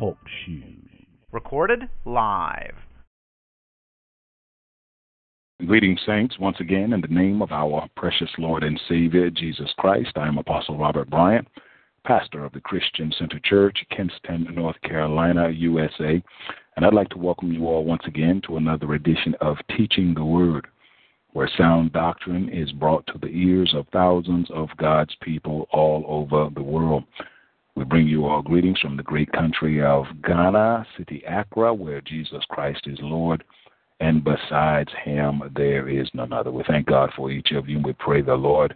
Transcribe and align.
Talk 0.00 0.16
Shoes. 0.46 0.64
Recorded 1.30 1.80
live. 2.06 2.72
Greetings, 5.66 6.00
saints, 6.06 6.38
once 6.38 6.56
again 6.58 6.94
in 6.94 7.02
the 7.02 7.08
name 7.08 7.42
of 7.42 7.52
our 7.52 7.86
precious 7.98 8.30
Lord 8.38 8.64
and 8.64 8.80
Savior, 8.88 9.28
Jesus 9.28 9.70
Christ. 9.76 10.12
I 10.16 10.26
am 10.26 10.38
Apostle 10.38 10.78
Robert 10.78 11.10
Bryant, 11.10 11.46
pastor 12.06 12.46
of 12.46 12.52
the 12.52 12.62
Christian 12.62 13.12
Center 13.18 13.38
Church, 13.44 13.76
Kinston, 13.94 14.48
North 14.54 14.80
Carolina, 14.80 15.50
USA. 15.50 16.22
And 16.76 16.86
I'd 16.86 16.94
like 16.94 17.10
to 17.10 17.18
welcome 17.18 17.52
you 17.52 17.66
all 17.66 17.84
once 17.84 18.04
again 18.06 18.40
to 18.46 18.56
another 18.56 18.94
edition 18.94 19.34
of 19.42 19.58
Teaching 19.76 20.14
the 20.14 20.24
Word, 20.24 20.66
where 21.34 21.50
sound 21.58 21.92
doctrine 21.92 22.48
is 22.48 22.72
brought 22.72 23.06
to 23.08 23.18
the 23.18 23.28
ears 23.28 23.74
of 23.76 23.86
thousands 23.92 24.48
of 24.50 24.70
God's 24.78 25.14
people 25.20 25.68
all 25.72 26.06
over 26.08 26.48
the 26.54 26.62
world. 26.62 27.04
We 27.80 27.86
bring 27.86 28.08
you 28.08 28.26
all 28.26 28.42
greetings 28.42 28.78
from 28.78 28.98
the 28.98 29.02
great 29.02 29.32
country 29.32 29.82
of 29.82 30.04
Ghana, 30.22 30.86
city 30.98 31.22
Accra, 31.26 31.72
where 31.72 32.02
Jesus 32.02 32.44
Christ 32.50 32.82
is 32.84 32.98
Lord 33.00 33.42
and 34.00 34.22
besides 34.22 34.90
him 35.02 35.40
there 35.56 35.88
is 35.88 36.06
none 36.12 36.30
other. 36.30 36.52
We 36.52 36.62
thank 36.68 36.88
God 36.88 37.10
for 37.16 37.30
each 37.30 37.52
of 37.52 37.70
you. 37.70 37.80
We 37.82 37.94
pray 37.94 38.20
the 38.20 38.34
Lord 38.34 38.74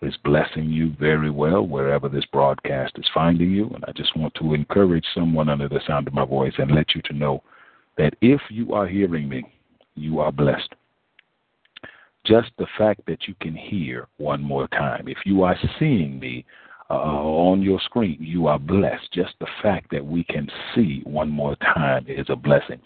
is 0.00 0.16
blessing 0.24 0.70
you 0.70 0.94
very 0.98 1.30
well 1.30 1.66
wherever 1.66 2.08
this 2.08 2.24
broadcast 2.32 2.94
is 2.96 3.04
finding 3.12 3.50
you. 3.50 3.68
And 3.74 3.84
I 3.86 3.92
just 3.92 4.16
want 4.16 4.32
to 4.36 4.54
encourage 4.54 5.04
someone 5.14 5.50
under 5.50 5.68
the 5.68 5.82
sound 5.86 6.08
of 6.08 6.14
my 6.14 6.24
voice 6.24 6.54
and 6.56 6.70
let 6.70 6.94
you 6.94 7.02
to 7.02 7.12
know 7.12 7.42
that 7.98 8.14
if 8.22 8.40
you 8.48 8.72
are 8.72 8.86
hearing 8.86 9.28
me, 9.28 9.44
you 9.94 10.20
are 10.20 10.32
blessed. 10.32 10.74
Just 12.24 12.48
the 12.56 12.66
fact 12.78 13.02
that 13.08 13.28
you 13.28 13.34
can 13.42 13.54
hear 13.54 14.06
one 14.16 14.42
more 14.42 14.68
time. 14.68 15.06
If 15.06 15.18
you 15.26 15.42
are 15.42 15.58
seeing 15.78 16.18
me, 16.18 16.46
uh, 16.90 16.94
on 16.94 17.62
your 17.62 17.80
screen, 17.80 18.16
you 18.20 18.46
are 18.46 18.58
blessed. 18.58 19.12
Just 19.12 19.34
the 19.40 19.46
fact 19.62 19.90
that 19.90 20.04
we 20.04 20.24
can 20.24 20.48
see 20.74 21.02
one 21.04 21.28
more 21.28 21.56
time 21.56 22.06
is 22.08 22.26
a 22.28 22.36
blessing. 22.36 22.80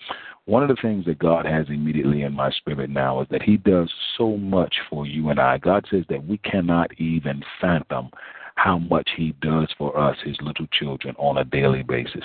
One 0.47 0.63
of 0.63 0.69
the 0.69 0.83
things 0.83 1.05
that 1.05 1.21
God 1.21 1.47
has 1.47 1.67
immediately 1.69 2.23
in 2.23 2.33
my 2.33 2.51
spirit 2.51 2.91
now 2.91 3.21
is 3.21 3.29
that 3.31 3.43
He 3.43 3.59
does 3.59 3.93
so 4.19 4.37
much 4.37 4.75
for 4.91 5.07
you 5.07 5.31
and 5.31 5.39
I. 5.39 5.59
God 5.59 5.87
says 5.91 6.05
that 6.09 6.27
we 6.27 6.39
cannot 6.39 6.91
even 6.99 7.45
fathom 7.61 8.11
how 8.57 8.79
much 8.79 9.11
He 9.17 9.35
does 9.41 9.69
for 9.77 9.99
us, 9.99 10.17
His 10.25 10.37
little 10.41 10.67
children, 10.69 11.15
on 11.19 11.39
a 11.39 11.45
daily 11.45 11.83
basis. 11.83 12.25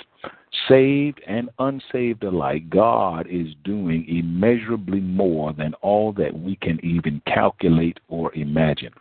Saved 0.68 1.20
and 1.26 1.50
unsaved 1.58 2.24
alike, 2.24 2.70
God 2.70 3.26
is 3.28 3.48
doing 3.64 4.06
immeasurably 4.08 5.00
more 5.00 5.52
than 5.52 5.74
all 5.74 6.12
that 6.14 6.38
we 6.38 6.56
can 6.56 6.78
even 6.84 7.20
calculate 7.26 8.00
or 8.08 8.34
imagine. 8.34 8.92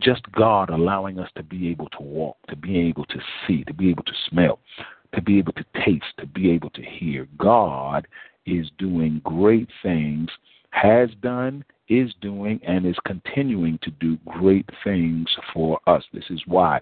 Just 0.00 0.30
God 0.32 0.70
allowing 0.70 1.18
us 1.18 1.30
to 1.36 1.42
be 1.42 1.68
able 1.68 1.88
to 1.90 2.02
walk, 2.02 2.36
to 2.48 2.56
be 2.56 2.78
able 2.78 3.04
to 3.06 3.20
see, 3.46 3.64
to 3.64 3.74
be 3.74 3.90
able 3.90 4.04
to 4.04 4.12
smell, 4.28 4.58
to 5.14 5.22
be 5.22 5.38
able 5.38 5.52
to 5.52 5.64
taste, 5.84 6.04
to 6.18 6.26
be 6.26 6.50
able 6.50 6.70
to 6.70 6.82
hear. 6.82 7.28
God 7.38 8.06
is 8.46 8.70
doing 8.78 9.20
great 9.24 9.68
things, 9.82 10.28
has 10.74 11.08
done, 11.22 11.64
is 11.88 12.12
doing, 12.20 12.60
and 12.66 12.84
is 12.84 12.96
continuing 13.06 13.78
to 13.82 13.90
do 13.92 14.18
great 14.26 14.68
things 14.82 15.28
for 15.52 15.80
us. 15.86 16.02
This 16.12 16.24
is 16.30 16.42
why 16.46 16.80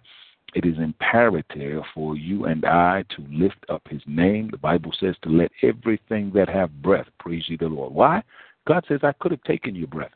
it 0.55 0.65
is 0.65 0.79
imperative 0.79 1.83
for 1.95 2.17
you 2.17 2.47
and 2.47 2.65
I 2.65 3.05
to 3.17 3.27
lift 3.31 3.65
up 3.69 3.83
his 3.89 4.03
name. 4.07 4.49
The 4.51 4.59
Bible 4.59 4.93
says 4.99 5.15
to 5.23 5.29
let 5.29 5.51
everything 5.63 6.31
that 6.35 6.49
have 6.49 6.83
breath 6.83 7.07
praise 7.19 7.45
ye 7.49 7.57
the 7.57 7.67
Lord. 7.67 7.93
Why? 7.93 8.23
God 8.67 8.85
says, 8.89 9.01
I 9.03 9.13
could 9.21 9.31
have 9.31 9.43
taken 9.43 9.75
your 9.75 9.89
breath. 9.89 10.13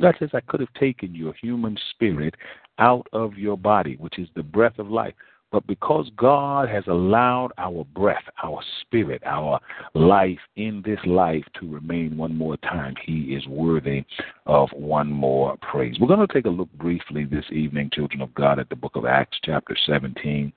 God 0.00 0.14
says, 0.18 0.30
I 0.32 0.40
could 0.40 0.60
have 0.60 0.72
taken 0.74 1.14
your 1.14 1.34
human 1.34 1.78
spirit 1.90 2.34
out 2.78 3.06
of 3.12 3.36
your 3.36 3.58
body, 3.58 3.96
which 3.96 4.18
is 4.18 4.28
the 4.34 4.42
breath 4.42 4.78
of 4.78 4.90
life. 4.90 5.14
But 5.52 5.66
because 5.66 6.08
God 6.16 6.68
has 6.68 6.84
allowed 6.86 7.50
our 7.58 7.84
breath, 7.94 8.22
our 8.42 8.60
spirit, 8.80 9.22
our 9.24 9.58
life 9.94 10.38
in 10.56 10.82
this 10.84 11.00
life 11.04 11.44
to 11.58 11.68
remain 11.68 12.16
one 12.16 12.36
more 12.36 12.56
time, 12.58 12.94
He 13.04 13.34
is 13.34 13.46
worthy 13.48 14.04
of 14.46 14.68
one 14.72 15.10
more 15.10 15.56
praise. 15.58 15.96
We're 16.00 16.06
going 16.06 16.26
to 16.26 16.32
take 16.32 16.46
a 16.46 16.50
look 16.50 16.72
briefly 16.74 17.24
this 17.24 17.46
evening, 17.50 17.90
children 17.92 18.22
of 18.22 18.34
God, 18.34 18.58
at 18.60 18.68
the 18.68 18.76
book 18.76 18.94
of 18.94 19.04
Acts, 19.04 19.38
chapter 19.42 19.76
17, 19.86 20.52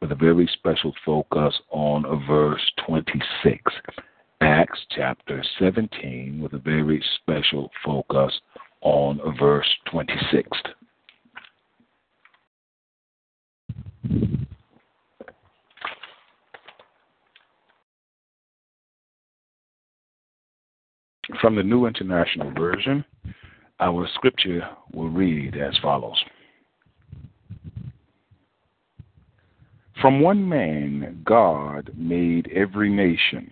with 0.00 0.10
a 0.10 0.16
very 0.16 0.50
special 0.54 0.92
focus 1.06 1.54
on 1.70 2.04
verse 2.26 2.62
26. 2.86 3.72
Acts 4.40 4.80
chapter 4.90 5.44
17, 5.60 6.40
with 6.42 6.54
a 6.54 6.58
very 6.58 7.02
special 7.20 7.70
focus 7.84 8.32
on 8.80 9.20
verse 9.38 9.68
26. 9.88 10.48
From 21.40 21.56
the 21.56 21.62
New 21.62 21.86
International 21.86 22.50
Version, 22.52 23.04
our 23.80 24.08
scripture 24.14 24.68
will 24.92 25.08
read 25.08 25.56
as 25.56 25.76
follows 25.82 26.22
From 30.00 30.20
one 30.20 30.48
man, 30.48 31.22
God 31.24 31.92
made 31.96 32.50
every 32.52 32.90
nation 32.90 33.50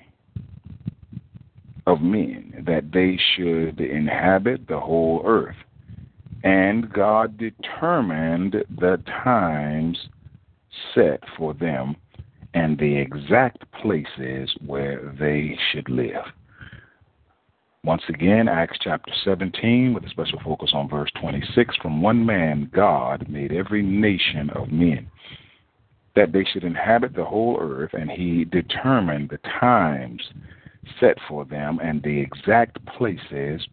of 1.86 2.00
men 2.00 2.64
that 2.66 2.90
they 2.92 3.18
should 3.34 3.80
inhabit 3.80 4.66
the 4.66 4.80
whole 4.80 5.22
earth. 5.24 5.56
And 6.42 6.92
God 6.92 7.38
determined 7.38 8.56
the 8.80 9.00
times 9.22 9.96
set 10.94 11.22
for 11.36 11.54
them 11.54 11.96
and 12.54 12.78
the 12.78 12.96
exact 12.96 13.70
places 13.72 14.50
where 14.64 15.14
they 15.18 15.56
should 15.70 15.88
live. 15.88 16.24
Once 17.82 18.02
again, 18.08 18.46
Acts 18.46 18.78
chapter 18.82 19.12
17, 19.24 19.94
with 19.94 20.04
a 20.04 20.10
special 20.10 20.38
focus 20.44 20.72
on 20.74 20.88
verse 20.88 21.10
26. 21.18 21.76
From 21.76 22.02
one 22.02 22.26
man, 22.26 22.70
God 22.74 23.26
made 23.28 23.52
every 23.52 23.82
nation 23.82 24.50
of 24.50 24.70
men 24.70 25.10
that 26.16 26.32
they 26.32 26.44
should 26.44 26.64
inhabit 26.64 27.14
the 27.14 27.24
whole 27.24 27.58
earth, 27.60 27.94
and 27.94 28.10
he 28.10 28.44
determined 28.44 29.30
the 29.30 29.38
times 29.60 30.20
set 30.98 31.16
for 31.28 31.44
them 31.44 31.78
and 31.82 32.02
the 32.02 32.20
exact 32.20 32.84
places 32.86 33.66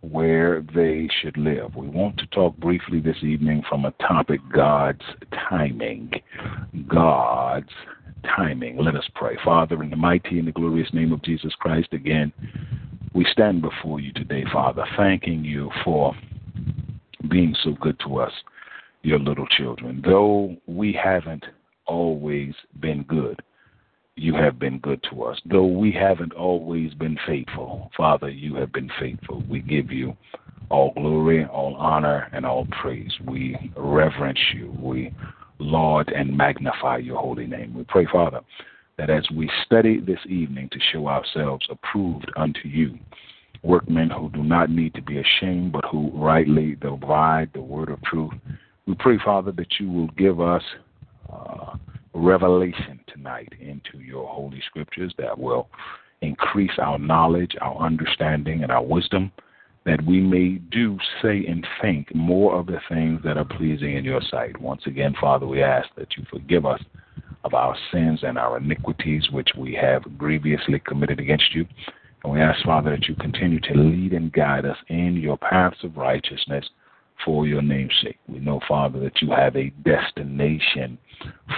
where 0.00 0.64
they 0.74 1.08
should 1.20 1.36
live. 1.36 1.74
We 1.74 1.88
want 1.88 2.18
to 2.18 2.26
talk 2.28 2.56
briefly 2.56 3.00
this 3.00 3.22
evening 3.22 3.62
from 3.68 3.84
a 3.84 3.92
topic 3.92 4.40
God's 4.52 5.02
timing. 5.48 6.12
God's 6.88 7.70
timing. 8.36 8.78
Let 8.78 8.96
us 8.96 9.08
pray. 9.14 9.36
Father, 9.44 9.82
in 9.82 9.90
the 9.90 9.96
mighty 9.96 10.38
and 10.38 10.48
the 10.48 10.52
glorious 10.52 10.92
name 10.92 11.12
of 11.12 11.22
Jesus 11.22 11.54
Christ, 11.58 11.88
again, 11.92 12.32
we 13.14 13.24
stand 13.32 13.62
before 13.62 14.00
you 14.00 14.12
today, 14.12 14.44
Father, 14.52 14.84
thanking 14.96 15.44
you 15.44 15.70
for 15.84 16.14
being 17.30 17.54
so 17.64 17.72
good 17.80 17.98
to 18.00 18.18
us, 18.18 18.32
your 19.02 19.18
little 19.18 19.46
children. 19.46 20.02
Though 20.04 20.56
we 20.66 20.92
haven't 20.92 21.44
always 21.86 22.54
been 22.80 23.04
good, 23.04 23.40
you 24.16 24.34
have 24.34 24.58
been 24.58 24.78
good 24.78 25.02
to 25.10 25.24
us. 25.24 25.38
Though 25.44 25.66
we 25.66 25.92
haven't 25.92 26.32
always 26.32 26.94
been 26.94 27.18
faithful, 27.26 27.90
Father, 27.96 28.30
you 28.30 28.54
have 28.56 28.72
been 28.72 28.90
faithful. 28.98 29.44
We 29.48 29.60
give 29.60 29.92
you 29.92 30.16
all 30.70 30.92
glory, 30.94 31.44
all 31.44 31.76
honor, 31.76 32.28
and 32.32 32.44
all 32.44 32.66
praise. 32.82 33.12
We 33.26 33.72
reverence 33.76 34.38
you. 34.54 34.74
We 34.80 35.14
laud 35.58 36.08
and 36.08 36.36
magnify 36.36 36.98
your 36.98 37.20
holy 37.20 37.46
name. 37.46 37.74
We 37.74 37.84
pray, 37.84 38.06
Father, 38.10 38.40
that 38.96 39.10
as 39.10 39.24
we 39.30 39.50
study 39.64 40.00
this 40.00 40.18
evening 40.26 40.70
to 40.72 40.78
show 40.92 41.08
ourselves 41.08 41.66
approved 41.70 42.30
unto 42.36 42.66
you, 42.66 42.98
workmen 43.62 44.10
who 44.10 44.30
do 44.30 44.42
not 44.42 44.70
need 44.70 44.94
to 44.94 45.02
be 45.02 45.18
ashamed, 45.18 45.72
but 45.72 45.84
who 45.84 46.10
rightly 46.14 46.76
divide 46.76 47.50
the 47.52 47.60
word 47.60 47.90
of 47.90 48.02
truth, 48.02 48.32
we 48.86 48.94
pray, 48.94 49.18
Father, 49.22 49.52
that 49.52 49.78
you 49.78 49.90
will 49.90 50.08
give 50.16 50.40
us 50.40 50.62
uh, 51.30 51.76
revelation 52.16 53.00
tonight 53.06 53.52
into 53.60 53.98
your 53.98 54.26
holy 54.28 54.62
scriptures 54.66 55.12
that 55.18 55.38
will 55.38 55.68
increase 56.22 56.78
our 56.78 56.98
knowledge, 56.98 57.56
our 57.60 57.76
understanding, 57.78 58.62
and 58.62 58.72
our 58.72 58.84
wisdom, 58.84 59.30
that 59.84 60.04
we 60.04 60.20
may 60.20 60.58
do, 60.70 60.98
say, 61.22 61.44
and 61.46 61.66
think 61.80 62.12
more 62.14 62.58
of 62.58 62.66
the 62.66 62.80
things 62.88 63.20
that 63.24 63.36
are 63.36 63.44
pleasing 63.44 63.96
in 63.96 64.04
your 64.04 64.20
sight. 64.30 64.60
Once 64.60 64.82
again, 64.86 65.14
Father, 65.20 65.46
we 65.46 65.62
ask 65.62 65.88
that 65.96 66.16
you 66.16 66.24
forgive 66.30 66.66
us 66.66 66.80
of 67.44 67.54
our 67.54 67.76
sins 67.92 68.20
and 68.22 68.36
our 68.36 68.58
iniquities 68.58 69.30
which 69.30 69.50
we 69.56 69.74
have 69.74 70.02
grievously 70.18 70.80
committed 70.80 71.20
against 71.20 71.54
you. 71.54 71.64
And 72.24 72.32
we 72.32 72.40
ask, 72.40 72.64
Father, 72.64 72.90
that 72.90 73.06
you 73.06 73.14
continue 73.14 73.60
to 73.60 73.74
lead 73.74 74.12
and 74.12 74.32
guide 74.32 74.64
us 74.64 74.78
in 74.88 75.16
your 75.16 75.38
paths 75.38 75.84
of 75.84 75.96
righteousness 75.96 76.64
for 77.24 77.46
your 77.46 77.62
namesake. 77.62 78.18
We 78.28 78.38
know, 78.38 78.60
Father, 78.68 79.00
that 79.00 79.20
you 79.20 79.30
have 79.30 79.56
a 79.56 79.70
destination 79.84 80.98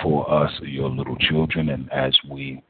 for 0.03 0.31
us, 0.31 0.53
your 0.63 0.89
little 0.89 1.17
children, 1.17 1.71
and 1.71 1.93
as 1.93 2.17
we 2.31 2.63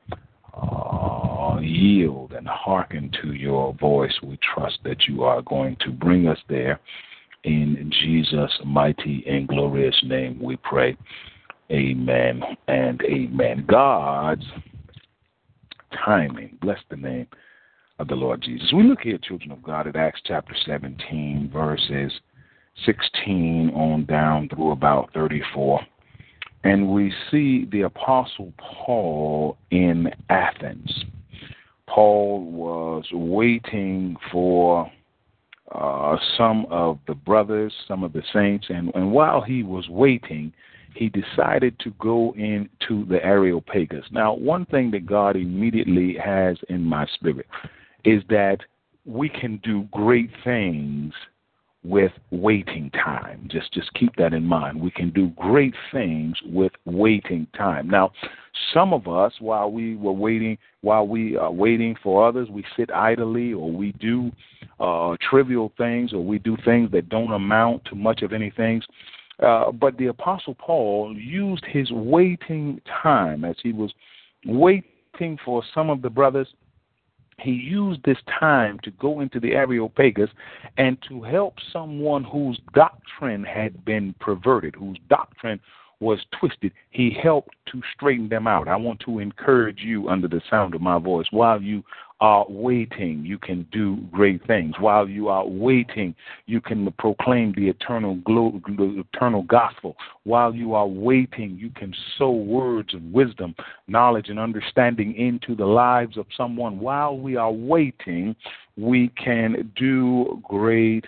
uh, 0.54 1.58
yield 1.60 2.32
and 2.32 2.46
hearken 2.46 3.10
to 3.22 3.32
your 3.32 3.74
voice, 3.74 4.14
we 4.22 4.38
trust 4.54 4.78
that 4.84 5.06
you 5.06 5.22
are 5.22 5.42
going 5.42 5.76
to 5.80 5.90
bring 5.90 6.26
us 6.26 6.38
there. 6.48 6.80
In 7.44 7.92
Jesus' 8.02 8.52
mighty 8.64 9.24
and 9.26 9.46
glorious 9.46 9.96
name, 10.04 10.40
we 10.42 10.56
pray. 10.56 10.96
Amen 11.70 12.42
and 12.66 13.00
amen. 13.02 13.64
God's 13.68 14.44
timing. 16.04 16.58
Bless 16.60 16.78
the 16.90 16.96
name 16.96 17.26
of 17.98 18.08
the 18.08 18.14
Lord 18.14 18.42
Jesus. 18.42 18.72
We 18.72 18.84
look 18.84 19.00
here, 19.00 19.18
children 19.18 19.52
of 19.52 19.62
God, 19.62 19.86
at 19.86 19.96
Acts 19.96 20.20
chapter 20.24 20.54
17, 20.66 21.50
verses 21.52 22.12
16 22.84 23.70
on 23.74 24.04
down 24.04 24.48
through 24.48 24.72
about 24.72 25.10
34. 25.14 25.80
And 26.64 26.88
we 26.90 27.12
see 27.30 27.66
the 27.70 27.82
Apostle 27.82 28.52
Paul 28.58 29.56
in 29.70 30.10
Athens. 30.28 31.04
Paul 31.86 32.44
was 32.50 33.04
waiting 33.12 34.16
for 34.30 34.90
uh, 35.72 36.16
some 36.36 36.66
of 36.70 36.98
the 37.06 37.14
brothers, 37.14 37.72
some 37.86 38.02
of 38.02 38.12
the 38.12 38.22
saints, 38.32 38.66
and, 38.68 38.90
and 38.94 39.12
while 39.12 39.40
he 39.40 39.62
was 39.62 39.88
waiting, 39.88 40.52
he 40.94 41.08
decided 41.08 41.78
to 41.80 41.90
go 41.98 42.34
into 42.36 43.04
the 43.06 43.22
Areopagus. 43.24 44.04
Now, 44.10 44.34
one 44.34 44.64
thing 44.66 44.90
that 44.92 45.06
God 45.06 45.36
immediately 45.36 46.16
has 46.22 46.56
in 46.68 46.82
my 46.82 47.06
spirit 47.14 47.46
is 48.04 48.22
that 48.30 48.58
we 49.04 49.28
can 49.28 49.58
do 49.58 49.88
great 49.92 50.30
things 50.44 51.12
with 51.84 52.12
waiting 52.30 52.90
time. 52.90 53.48
Just 53.50 53.72
just 53.72 53.92
keep 53.94 54.14
that 54.16 54.32
in 54.32 54.44
mind. 54.44 54.80
We 54.80 54.90
can 54.90 55.10
do 55.10 55.28
great 55.36 55.74
things 55.92 56.36
with 56.44 56.72
waiting 56.84 57.46
time. 57.56 57.88
Now, 57.88 58.12
some 58.74 58.92
of 58.92 59.06
us, 59.06 59.32
while 59.40 59.70
we 59.70 59.96
were 59.96 60.12
waiting, 60.12 60.58
while 60.80 61.06
we 61.06 61.36
are 61.36 61.52
waiting 61.52 61.94
for 62.02 62.26
others, 62.26 62.48
we 62.50 62.64
sit 62.76 62.90
idly, 62.90 63.52
or 63.52 63.70
we 63.70 63.92
do 63.92 64.32
uh, 64.80 65.16
trivial 65.28 65.72
things, 65.78 66.12
or 66.12 66.24
we 66.24 66.38
do 66.38 66.56
things 66.64 66.90
that 66.92 67.08
don't 67.08 67.32
amount 67.32 67.84
to 67.86 67.94
much 67.94 68.22
of 68.22 68.32
anything. 68.32 68.82
Uh, 69.40 69.70
but 69.70 69.96
the 69.98 70.06
Apostle 70.06 70.54
Paul 70.54 71.16
used 71.16 71.64
his 71.64 71.90
waiting 71.92 72.80
time 73.02 73.44
as 73.44 73.54
he 73.62 73.72
was 73.72 73.92
waiting 74.44 75.38
for 75.44 75.62
some 75.72 75.90
of 75.90 76.02
the 76.02 76.10
brothers 76.10 76.48
he 77.40 77.52
used 77.52 78.02
this 78.04 78.18
time 78.38 78.78
to 78.82 78.90
go 78.92 79.20
into 79.20 79.38
the 79.40 79.52
Areopagus 79.52 80.30
and 80.76 80.98
to 81.08 81.22
help 81.22 81.54
someone 81.72 82.24
whose 82.24 82.60
doctrine 82.74 83.44
had 83.44 83.84
been 83.84 84.14
perverted, 84.20 84.74
whose 84.74 84.98
doctrine 85.08 85.60
was 86.00 86.24
twisted, 86.38 86.72
he 86.90 87.10
helped 87.10 87.54
to 87.66 87.82
straighten 87.94 88.28
them 88.28 88.46
out. 88.46 88.68
I 88.68 88.76
want 88.76 89.00
to 89.00 89.18
encourage 89.18 89.80
you 89.80 90.08
under 90.08 90.28
the 90.28 90.40
sound 90.48 90.74
of 90.74 90.80
my 90.80 90.98
voice. 90.98 91.26
While 91.30 91.60
you 91.60 91.82
are 92.20 92.44
waiting, 92.48 93.24
you 93.24 93.38
can 93.38 93.66
do 93.70 93.96
great 94.10 94.44
things. 94.46 94.74
While 94.80 95.08
you 95.08 95.28
are 95.28 95.46
waiting, 95.46 96.14
you 96.46 96.60
can 96.60 96.90
proclaim 96.98 97.52
the 97.52 97.68
eternal 97.68 98.16
glo- 98.16 98.60
eternal 98.66 99.42
gospel. 99.42 99.96
While 100.24 100.54
you 100.54 100.74
are 100.74 100.86
waiting, 100.86 101.56
you 101.56 101.70
can 101.70 101.94
sow 102.16 102.30
words 102.30 102.92
of 102.94 103.02
wisdom, 103.04 103.54
knowledge, 103.86 104.30
and 104.30 104.38
understanding 104.38 105.14
into 105.14 105.54
the 105.54 105.66
lives 105.66 106.16
of 106.16 106.26
someone. 106.36 106.80
While 106.80 107.18
we 107.18 107.36
are 107.36 107.52
waiting, 107.52 108.34
we 108.76 109.08
can 109.10 109.72
do 109.76 110.42
great 110.42 111.06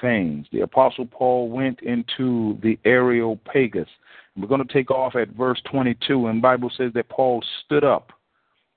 things. 0.00 0.46
The 0.52 0.60
Apostle 0.60 1.06
Paul 1.06 1.48
went 1.48 1.80
into 1.82 2.58
the 2.62 2.78
Areopagus. 2.84 3.88
We're 4.36 4.48
going 4.48 4.66
to 4.66 4.72
take 4.72 4.90
off 4.90 5.16
at 5.16 5.28
verse 5.30 5.60
22, 5.70 6.26
and 6.26 6.42
Bible 6.42 6.72
says 6.76 6.92
that 6.94 7.08
Paul 7.08 7.42
stood 7.64 7.84
up 7.84 8.12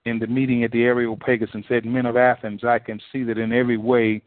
in 0.05 0.19
the 0.19 0.27
meeting 0.27 0.63
at 0.63 0.71
the 0.71 0.83
Areopagus 0.83 1.49
and 1.53 1.63
said, 1.67 1.85
Men 1.85 2.05
of 2.05 2.17
Athens, 2.17 2.63
I 2.63 2.79
can 2.79 2.99
see 3.11 3.23
that 3.23 3.37
in 3.37 3.53
every 3.53 3.77
way 3.77 4.21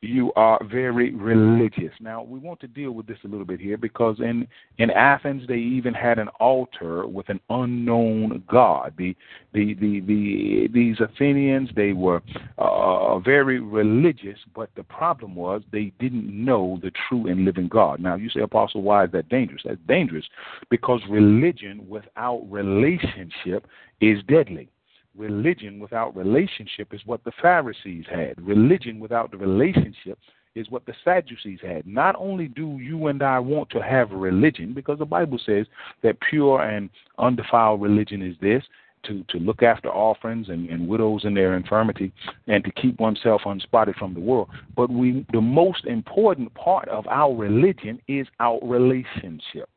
you 0.00 0.32
are 0.36 0.60
very 0.64 1.12
religious. 1.12 1.92
Now, 2.00 2.22
we 2.22 2.38
want 2.38 2.60
to 2.60 2.68
deal 2.68 2.92
with 2.92 3.06
this 3.06 3.18
a 3.24 3.28
little 3.28 3.44
bit 3.44 3.60
here 3.60 3.76
because 3.76 4.20
in, 4.20 4.46
in 4.78 4.90
Athens 4.90 5.42
they 5.48 5.56
even 5.56 5.92
had 5.92 6.18
an 6.18 6.28
altar 6.40 7.06
with 7.06 7.28
an 7.28 7.40
unknown 7.50 8.44
god. 8.48 8.94
The, 8.96 9.16
the, 9.52 9.74
the, 9.74 10.00
the, 10.00 10.68
these 10.72 10.96
Athenians, 11.00 11.70
they 11.74 11.92
were 11.92 12.22
uh, 12.58 13.18
very 13.18 13.60
religious, 13.60 14.38
but 14.54 14.70
the 14.76 14.84
problem 14.84 15.34
was 15.34 15.62
they 15.72 15.92
didn't 15.98 16.28
know 16.32 16.78
the 16.80 16.92
true 17.08 17.26
and 17.26 17.44
living 17.44 17.68
God. 17.68 18.00
Now, 18.00 18.14
you 18.14 18.30
say, 18.30 18.40
Apostle, 18.40 18.82
why 18.82 19.04
is 19.04 19.12
that 19.12 19.28
dangerous? 19.28 19.62
That's 19.64 19.80
dangerous 19.88 20.26
because 20.70 21.00
religion 21.10 21.84
without 21.88 22.44
relationship 22.48 23.66
is 24.00 24.22
deadly 24.28 24.70
religion 25.18 25.80
without 25.80 26.16
relationship 26.16 26.94
is 26.94 27.00
what 27.04 27.22
the 27.24 27.32
Pharisees 27.42 28.04
had. 28.10 28.34
Religion 28.40 29.00
without 29.00 29.30
the 29.30 29.36
relationship 29.36 30.18
is 30.54 30.70
what 30.70 30.86
the 30.86 30.94
Sadducees 31.04 31.60
had. 31.62 31.86
Not 31.86 32.16
only 32.18 32.48
do 32.48 32.78
you 32.80 33.08
and 33.08 33.22
I 33.22 33.38
want 33.38 33.70
to 33.70 33.82
have 33.82 34.10
religion, 34.10 34.72
because 34.74 34.98
the 34.98 35.04
Bible 35.04 35.38
says 35.44 35.66
that 36.02 36.16
pure 36.30 36.62
and 36.62 36.90
undefiled 37.18 37.82
religion 37.82 38.22
is 38.22 38.36
this. 38.40 38.62
To, 39.04 39.24
to 39.28 39.38
look 39.38 39.62
after 39.62 39.88
orphans 39.88 40.48
and, 40.48 40.68
and 40.68 40.88
widows 40.88 41.24
in 41.24 41.32
their 41.32 41.56
infirmity 41.56 42.12
and 42.48 42.64
to 42.64 42.72
keep 42.72 42.98
oneself 42.98 43.42
unspotted 43.46 43.94
from 43.94 44.12
the 44.12 44.20
world. 44.20 44.48
But 44.74 44.90
we 44.90 45.24
the 45.32 45.40
most 45.40 45.86
important 45.86 46.52
part 46.54 46.88
of 46.88 47.06
our 47.06 47.32
religion 47.32 48.02
is 48.08 48.26
our 48.40 48.58
relationship. 48.60 49.70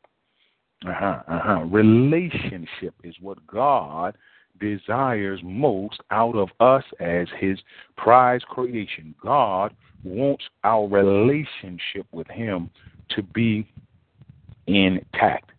Uh-huh, 0.88 1.22
uh-huh. 1.28 1.66
Relationship 1.66 2.96
is 3.04 3.14
what 3.22 3.46
God 3.46 4.18
desires 4.62 5.42
most 5.44 6.00
out 6.12 6.36
of 6.36 6.50
us 6.60 6.84
as 7.00 7.28
his 7.38 7.60
prize 7.98 8.42
creation. 8.48 9.14
God 9.22 9.76
wants 10.04 10.46
our 10.64 10.88
relationship 10.88 12.06
with 12.12 12.28
him 12.28 12.70
to 13.10 13.22
be 13.22 13.68
intact 14.68 15.52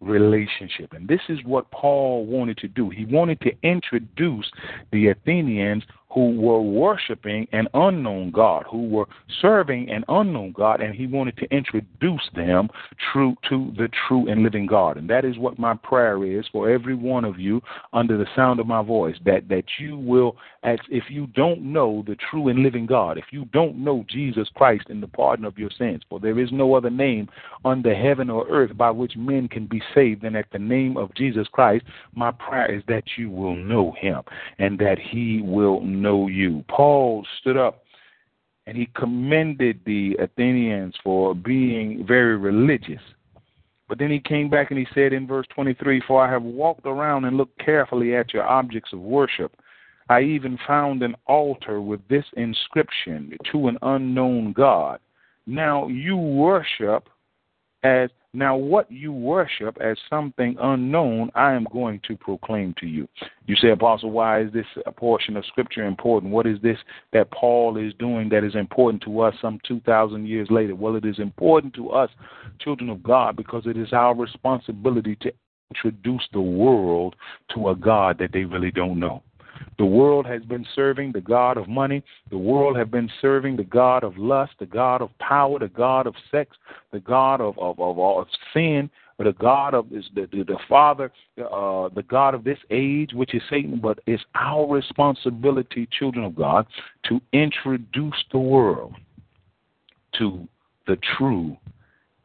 relationship. 0.00 0.92
And 0.92 1.08
this 1.08 1.20
is 1.28 1.38
what 1.44 1.70
Paul 1.70 2.26
wanted 2.26 2.58
to 2.58 2.68
do. 2.68 2.90
He 2.90 3.04
wanted 3.04 3.40
to 3.40 3.52
introduce 3.62 4.50
the 4.90 5.08
Athenians 5.08 5.84
who 6.12 6.38
were 6.38 6.60
worshiping 6.60 7.46
an 7.52 7.66
unknown 7.72 8.30
God, 8.30 8.64
who 8.70 8.88
were 8.88 9.06
serving 9.40 9.90
an 9.90 10.04
unknown 10.08 10.52
God, 10.52 10.80
and 10.80 10.94
he 10.94 11.06
wanted 11.06 11.36
to 11.38 11.46
introduce 11.54 12.28
them 12.34 12.68
true 13.12 13.34
to 13.48 13.72
the 13.78 13.88
true 14.06 14.28
and 14.28 14.42
living 14.42 14.66
God. 14.66 14.98
And 14.98 15.08
that 15.08 15.24
is 15.24 15.38
what 15.38 15.58
my 15.58 15.74
prayer 15.74 16.24
is 16.24 16.44
for 16.52 16.70
every 16.70 16.94
one 16.94 17.24
of 17.24 17.38
you 17.38 17.62
under 17.92 18.18
the 18.18 18.26
sound 18.36 18.60
of 18.60 18.66
my 18.66 18.82
voice, 18.82 19.16
that, 19.24 19.48
that 19.48 19.64
you 19.78 19.96
will, 19.96 20.36
as 20.62 20.78
if 20.90 21.04
you 21.08 21.28
don't 21.28 21.62
know 21.62 22.04
the 22.06 22.16
true 22.30 22.48
and 22.48 22.62
living 22.62 22.84
God, 22.84 23.16
if 23.16 23.26
you 23.30 23.46
don't 23.46 23.78
know 23.78 24.04
Jesus 24.08 24.48
Christ 24.54 24.84
in 24.90 25.00
the 25.00 25.08
pardon 25.08 25.46
of 25.46 25.56
your 25.56 25.70
sins, 25.78 26.02
for 26.08 26.20
there 26.20 26.38
is 26.38 26.50
no 26.52 26.74
other 26.74 26.90
name 26.90 27.28
under 27.64 27.94
heaven 27.94 28.28
or 28.28 28.46
earth 28.48 28.76
by 28.76 28.90
which 28.90 29.16
men 29.16 29.48
can 29.48 29.66
be 29.66 29.80
saved 29.94 30.22
than 30.22 30.36
at 30.36 30.50
the 30.52 30.58
name 30.58 30.96
of 30.96 31.14
Jesus 31.14 31.48
Christ, 31.50 31.84
my 32.14 32.32
prayer 32.32 32.70
is 32.70 32.82
that 32.88 33.04
you 33.16 33.30
will 33.30 33.56
know 33.56 33.94
him 33.98 34.20
and 34.58 34.78
that 34.78 34.98
he 34.98 35.40
will 35.40 35.80
know 35.80 36.01
you. 36.28 36.64
Paul 36.68 37.26
stood 37.40 37.56
up 37.56 37.84
and 38.66 38.76
he 38.76 38.88
commended 38.94 39.80
the 39.84 40.16
Athenians 40.20 40.94
for 41.02 41.34
being 41.34 42.04
very 42.06 42.36
religious. 42.36 43.00
But 43.88 43.98
then 43.98 44.10
he 44.10 44.20
came 44.20 44.48
back 44.48 44.70
and 44.70 44.78
he 44.78 44.86
said 44.94 45.12
in 45.12 45.26
verse 45.26 45.46
23 45.54 46.02
For 46.06 46.24
I 46.24 46.30
have 46.30 46.42
walked 46.42 46.86
around 46.86 47.24
and 47.24 47.36
looked 47.36 47.58
carefully 47.58 48.16
at 48.16 48.32
your 48.32 48.44
objects 48.44 48.92
of 48.92 49.00
worship. 49.00 49.52
I 50.08 50.22
even 50.22 50.58
found 50.66 51.02
an 51.02 51.14
altar 51.26 51.80
with 51.80 52.00
this 52.08 52.24
inscription 52.36 53.36
to 53.50 53.68
an 53.68 53.78
unknown 53.82 54.52
God. 54.52 55.00
Now 55.46 55.88
you 55.88 56.16
worship 56.16 57.08
as 57.82 58.10
now, 58.34 58.56
what 58.56 58.90
you 58.90 59.12
worship 59.12 59.76
as 59.78 59.98
something 60.08 60.56
unknown, 60.58 61.30
I 61.34 61.52
am 61.52 61.66
going 61.70 62.00
to 62.08 62.16
proclaim 62.16 62.74
to 62.80 62.86
you. 62.86 63.06
You 63.46 63.56
say, 63.56 63.68
Apostle, 63.68 64.10
why 64.10 64.40
is 64.40 64.52
this 64.54 64.64
a 64.86 64.92
portion 64.92 65.36
of 65.36 65.44
Scripture 65.44 65.84
important? 65.84 66.32
What 66.32 66.46
is 66.46 66.58
this 66.62 66.78
that 67.12 67.30
Paul 67.30 67.76
is 67.76 67.92
doing 67.98 68.30
that 68.30 68.42
is 68.42 68.54
important 68.54 69.02
to 69.02 69.20
us 69.20 69.34
some 69.42 69.60
2,000 69.68 70.26
years 70.26 70.48
later? 70.50 70.74
Well, 70.74 70.96
it 70.96 71.04
is 71.04 71.18
important 71.18 71.74
to 71.74 71.90
us, 71.90 72.08
children 72.58 72.88
of 72.88 73.02
God, 73.02 73.36
because 73.36 73.66
it 73.66 73.76
is 73.76 73.92
our 73.92 74.14
responsibility 74.14 75.14
to 75.16 75.30
introduce 75.70 76.26
the 76.32 76.40
world 76.40 77.14
to 77.54 77.68
a 77.68 77.76
God 77.76 78.16
that 78.18 78.32
they 78.32 78.44
really 78.44 78.70
don't 78.70 78.98
know. 78.98 79.22
The 79.82 79.86
world 79.86 80.26
has 80.26 80.44
been 80.44 80.64
serving 80.76 81.10
the 81.10 81.20
God 81.20 81.56
of 81.56 81.66
money. 81.66 82.04
The 82.30 82.38
world 82.38 82.76
has 82.76 82.86
been 82.86 83.10
serving 83.20 83.56
the 83.56 83.64
God 83.64 84.04
of 84.04 84.16
lust, 84.16 84.52
the 84.60 84.66
God 84.66 85.02
of 85.02 85.10
power, 85.18 85.58
the 85.58 85.66
God 85.66 86.06
of 86.06 86.14
sex, 86.30 86.56
the 86.92 87.00
God 87.00 87.40
of, 87.40 87.58
of, 87.58 87.80
of, 87.80 87.98
of 87.98 88.28
sin, 88.54 88.88
the 89.18 89.32
God 89.32 89.74
of 89.74 89.92
is 89.92 90.04
the, 90.14 90.28
the, 90.30 90.44
the 90.44 90.58
Father, 90.68 91.10
uh, 91.36 91.88
the 91.96 92.04
God 92.08 92.32
of 92.32 92.44
this 92.44 92.60
age, 92.70 93.10
which 93.12 93.34
is 93.34 93.42
Satan. 93.50 93.80
But 93.82 93.98
it's 94.06 94.22
our 94.36 94.72
responsibility, 94.72 95.88
children 95.98 96.24
of 96.24 96.36
God, 96.36 96.64
to 97.08 97.20
introduce 97.32 98.22
the 98.30 98.38
world 98.38 98.94
to 100.18 100.46
the 100.86 100.96
true 101.18 101.56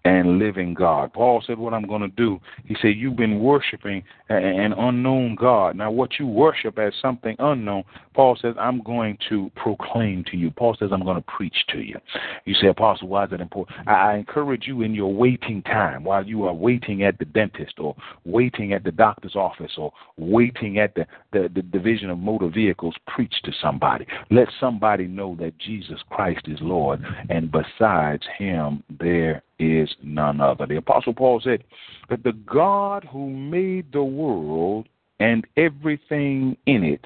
and 0.07 0.39
living 0.39 0.73
God. 0.73 1.11
Paul 1.11 1.43
said, 1.45 1.57
What 1.57 1.73
I'm 1.73 1.85
going 1.85 2.01
to 2.01 2.07
do, 2.07 2.39
he 2.63 2.77
said, 2.81 2.93
You've 2.95 3.17
been 3.17 3.39
worshiping 3.41 4.03
an 4.29 4.73
unknown 4.73 5.35
God. 5.35 5.75
Now, 5.75 5.91
what 5.91 6.11
you 6.17 6.25
worship 6.27 6.79
as 6.79 6.93
something 7.01 7.35
unknown, 7.39 7.83
Paul 8.13 8.37
says, 8.41 8.55
I'm 8.57 8.81
going 8.83 9.17
to 9.27 9.51
proclaim 9.55 10.23
to 10.31 10.37
you. 10.37 10.49
Paul 10.49 10.77
says, 10.79 10.91
I'm 10.93 11.03
going 11.03 11.17
to 11.17 11.23
preach 11.23 11.55
to 11.73 11.79
you. 11.79 11.97
You 12.45 12.53
say, 12.55 12.67
Apostle, 12.67 13.09
why 13.09 13.25
is 13.25 13.31
that 13.31 13.41
important? 13.41 13.77
I 13.87 14.15
encourage 14.15 14.65
you 14.65 14.81
in 14.81 14.95
your 14.95 15.13
waiting 15.13 15.61
time, 15.63 16.05
while 16.05 16.25
you 16.25 16.45
are 16.45 16.53
waiting 16.53 17.03
at 17.03 17.19
the 17.19 17.25
dentist 17.25 17.73
or 17.77 17.93
waiting 18.23 18.71
at 18.71 18.85
the 18.85 18.91
doctor's 18.91 19.35
office 19.35 19.73
or 19.77 19.91
waiting 20.17 20.79
at 20.79 20.95
the, 20.95 21.05
the, 21.33 21.49
the 21.53 21.61
division 21.61 22.09
of 22.09 22.17
motor 22.17 22.47
vehicles, 22.47 22.95
preach 23.07 23.35
to 23.43 23.51
somebody. 23.61 24.05
Let 24.31 24.47
somebody 24.57 25.05
know 25.05 25.35
that 25.41 25.57
Jesus 25.57 25.99
Christ 26.09 26.47
is 26.47 26.59
Lord, 26.61 27.03
and 27.29 27.51
besides 27.51 28.23
him, 28.37 28.83
there 29.01 29.43
is 29.59 29.89
none 30.03 30.41
other. 30.41 30.65
The 30.65 30.77
Apostle 30.77 31.13
Paul 31.13 31.41
said 31.43 31.63
that 32.09 32.23
the 32.23 32.33
God 32.33 33.05
who 33.11 33.29
made 33.29 33.91
the 33.91 34.03
world 34.03 34.87
and 35.19 35.45
everything 35.57 36.57
in 36.65 36.83
it 36.83 37.05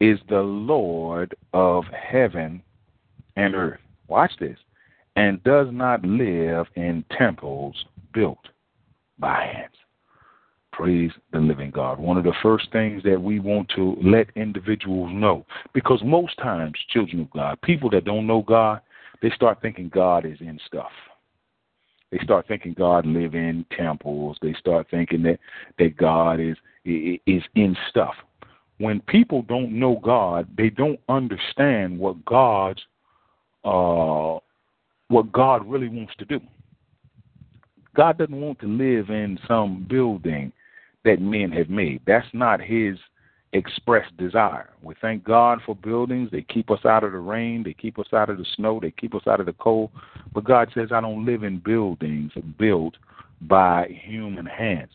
is 0.00 0.18
the 0.28 0.42
Lord 0.42 1.34
of 1.52 1.84
heaven 1.86 2.62
and 3.36 3.54
earth. 3.54 3.80
Watch 4.08 4.32
this. 4.38 4.58
And 5.16 5.42
does 5.44 5.68
not 5.70 6.04
live 6.04 6.66
in 6.76 7.04
temples 7.16 7.86
built 8.12 8.48
by 9.18 9.46
hands. 9.46 9.72
Praise 10.72 11.10
the 11.32 11.38
living 11.38 11.70
God. 11.70 11.98
One 11.98 12.18
of 12.18 12.24
the 12.24 12.34
first 12.42 12.70
things 12.70 13.02
that 13.04 13.20
we 13.20 13.40
want 13.40 13.70
to 13.76 13.96
let 14.04 14.28
individuals 14.36 15.10
know, 15.10 15.46
because 15.72 16.02
most 16.04 16.36
times, 16.36 16.74
children 16.90 17.22
of 17.22 17.30
God, 17.30 17.58
people 17.62 17.88
that 17.90 18.04
don't 18.04 18.26
know 18.26 18.42
God, 18.42 18.82
they 19.22 19.30
start 19.30 19.62
thinking 19.62 19.88
God 19.88 20.26
is 20.26 20.36
in 20.40 20.60
stuff. 20.66 20.90
They 22.16 22.24
start 22.24 22.48
thinking 22.48 22.72
God 22.72 23.04
live 23.04 23.34
in 23.34 23.66
temples. 23.76 24.38
They 24.40 24.54
start 24.54 24.86
thinking 24.90 25.22
that 25.24 25.38
that 25.78 25.96
God 25.96 26.40
is 26.40 26.56
is 26.84 27.42
in 27.54 27.76
stuff. 27.90 28.14
When 28.78 29.00
people 29.02 29.42
don't 29.42 29.72
know 29.72 30.00
God, 30.02 30.48
they 30.56 30.70
don't 30.70 31.00
understand 31.08 31.98
what 31.98 32.24
God's 32.24 32.80
uh, 33.64 34.38
what 35.08 35.30
God 35.32 35.66
really 35.66 35.88
wants 35.88 36.14
to 36.18 36.24
do. 36.24 36.40
God 37.94 38.18
doesn't 38.18 38.40
want 38.40 38.60
to 38.60 38.66
live 38.66 39.10
in 39.10 39.38
some 39.46 39.86
building 39.88 40.52
that 41.04 41.20
men 41.20 41.50
have 41.52 41.68
made. 41.68 42.00
That's 42.06 42.26
not 42.32 42.60
His 42.62 42.96
express 43.56 44.06
desire. 44.18 44.70
We 44.82 44.94
thank 45.00 45.24
God 45.24 45.60
for 45.64 45.74
buildings. 45.74 46.30
They 46.30 46.42
keep 46.42 46.70
us 46.70 46.84
out 46.84 47.04
of 47.04 47.12
the 47.12 47.18
rain, 47.18 47.62
they 47.62 47.74
keep 47.74 47.98
us 47.98 48.08
out 48.12 48.30
of 48.30 48.38
the 48.38 48.46
snow, 48.56 48.78
they 48.80 48.90
keep 48.90 49.14
us 49.14 49.26
out 49.26 49.40
of 49.40 49.46
the 49.46 49.52
cold. 49.54 49.90
But 50.32 50.44
God 50.44 50.70
says, 50.74 50.88
I 50.92 51.00
don't 51.00 51.24
live 51.24 51.42
in 51.42 51.58
buildings 51.58 52.32
built 52.58 52.94
by 53.42 53.98
human 54.04 54.46
hands. 54.46 54.90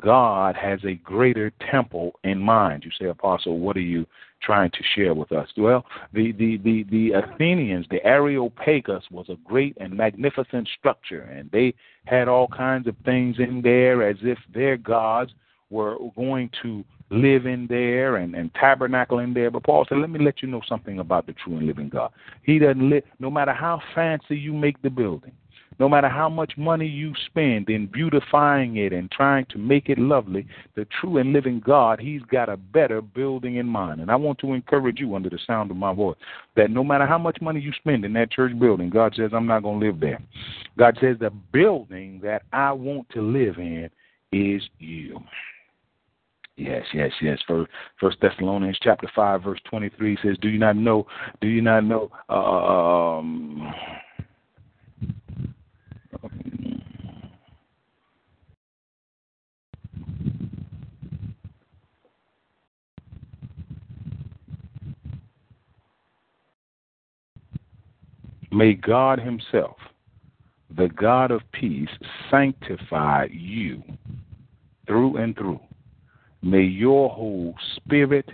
God 0.00 0.56
has 0.56 0.80
a 0.84 0.94
greater 0.94 1.52
temple 1.70 2.12
in 2.24 2.38
mind. 2.38 2.84
You 2.84 2.90
say, 2.98 3.06
Apostle, 3.06 3.58
what 3.58 3.76
are 3.76 3.80
you 3.80 4.06
trying 4.42 4.70
to 4.70 4.82
share 4.94 5.14
with 5.14 5.30
us? 5.32 5.48
Well, 5.56 5.84
the, 6.12 6.32
the, 6.32 6.56
the, 6.58 6.84
the 6.90 7.12
Athenians, 7.12 7.86
the 7.90 8.04
Areopagus 8.04 9.04
was 9.10 9.28
a 9.28 9.36
great 9.44 9.76
and 9.80 9.96
magnificent 9.96 10.68
structure, 10.78 11.22
and 11.22 11.50
they 11.52 11.74
had 12.06 12.28
all 12.28 12.48
kinds 12.48 12.88
of 12.88 12.96
things 13.04 13.36
in 13.38 13.62
there 13.62 14.08
as 14.08 14.16
if 14.22 14.38
their 14.52 14.76
gods 14.76 15.32
were 15.70 15.96
going 16.16 16.50
to 16.62 16.84
live 17.12 17.46
in 17.46 17.66
there 17.68 18.16
and, 18.16 18.34
and 18.34 18.52
tabernacle 18.54 19.18
in 19.18 19.34
there. 19.34 19.50
But 19.50 19.64
Paul 19.64 19.84
said, 19.88 19.98
let 19.98 20.10
me 20.10 20.24
let 20.24 20.42
you 20.42 20.48
know 20.48 20.62
something 20.68 20.98
about 20.98 21.26
the 21.26 21.34
true 21.34 21.56
and 21.56 21.66
living 21.66 21.88
God. 21.88 22.10
He 22.42 22.58
doesn't 22.58 22.88
live, 22.88 23.04
no 23.18 23.30
matter 23.30 23.52
how 23.52 23.80
fancy 23.94 24.36
you 24.36 24.52
make 24.52 24.80
the 24.82 24.90
building, 24.90 25.32
no 25.78 25.88
matter 25.88 26.08
how 26.08 26.28
much 26.28 26.52
money 26.56 26.86
you 26.86 27.12
spend 27.26 27.68
in 27.68 27.86
beautifying 27.86 28.76
it 28.76 28.92
and 28.92 29.10
trying 29.10 29.46
to 29.46 29.58
make 29.58 29.88
it 29.88 29.98
lovely, 29.98 30.46
the 30.74 30.86
true 31.00 31.16
and 31.18 31.32
living 31.32 31.60
God, 31.64 31.98
He's 31.98 32.22
got 32.22 32.48
a 32.48 32.56
better 32.56 33.00
building 33.00 33.56
in 33.56 33.66
mind. 33.66 34.00
And 34.00 34.10
I 34.10 34.16
want 34.16 34.38
to 34.40 34.52
encourage 34.52 35.00
you 35.00 35.14
under 35.14 35.28
the 35.30 35.38
sound 35.46 35.70
of 35.70 35.76
my 35.76 35.92
voice 35.92 36.16
that 36.56 36.70
no 36.70 36.84
matter 36.84 37.06
how 37.06 37.18
much 37.18 37.40
money 37.40 37.60
you 37.60 37.72
spend 37.72 38.04
in 38.04 38.12
that 38.14 38.30
church 38.30 38.58
building, 38.58 38.90
God 38.90 39.14
says, 39.16 39.30
I'm 39.34 39.46
not 39.46 39.62
going 39.62 39.80
to 39.80 39.86
live 39.86 40.00
there. 40.00 40.20
God 40.78 40.96
says, 41.00 41.16
the 41.18 41.30
building 41.52 42.20
that 42.22 42.42
I 42.52 42.72
want 42.72 43.08
to 43.10 43.22
live 43.22 43.58
in 43.58 43.90
is 44.32 44.62
you. 44.78 45.20
Yes, 46.62 46.84
yes, 46.94 47.10
yes. 47.20 47.38
First, 47.48 47.70
First 47.98 48.18
Thessalonians 48.20 48.78
chapter 48.80 49.10
five, 49.16 49.42
verse 49.42 49.58
twenty-three 49.68 50.16
says, 50.22 50.36
"Do 50.40 50.48
you 50.48 50.58
not 50.58 50.76
know? 50.76 51.06
Do 51.40 51.48
you 51.48 51.60
not 51.60 51.82
know?" 51.82 52.10
Uh, 52.28 53.18
um, 53.18 53.74
May 68.52 68.74
God 68.74 69.18
Himself, 69.18 69.76
the 70.76 70.88
God 70.88 71.32
of 71.32 71.40
peace, 71.52 71.88
sanctify 72.30 73.26
you 73.32 73.82
through 74.86 75.16
and 75.16 75.34
through 75.34 75.58
May 76.42 76.62
your 76.62 77.08
whole 77.08 77.54
spirit, 77.76 78.28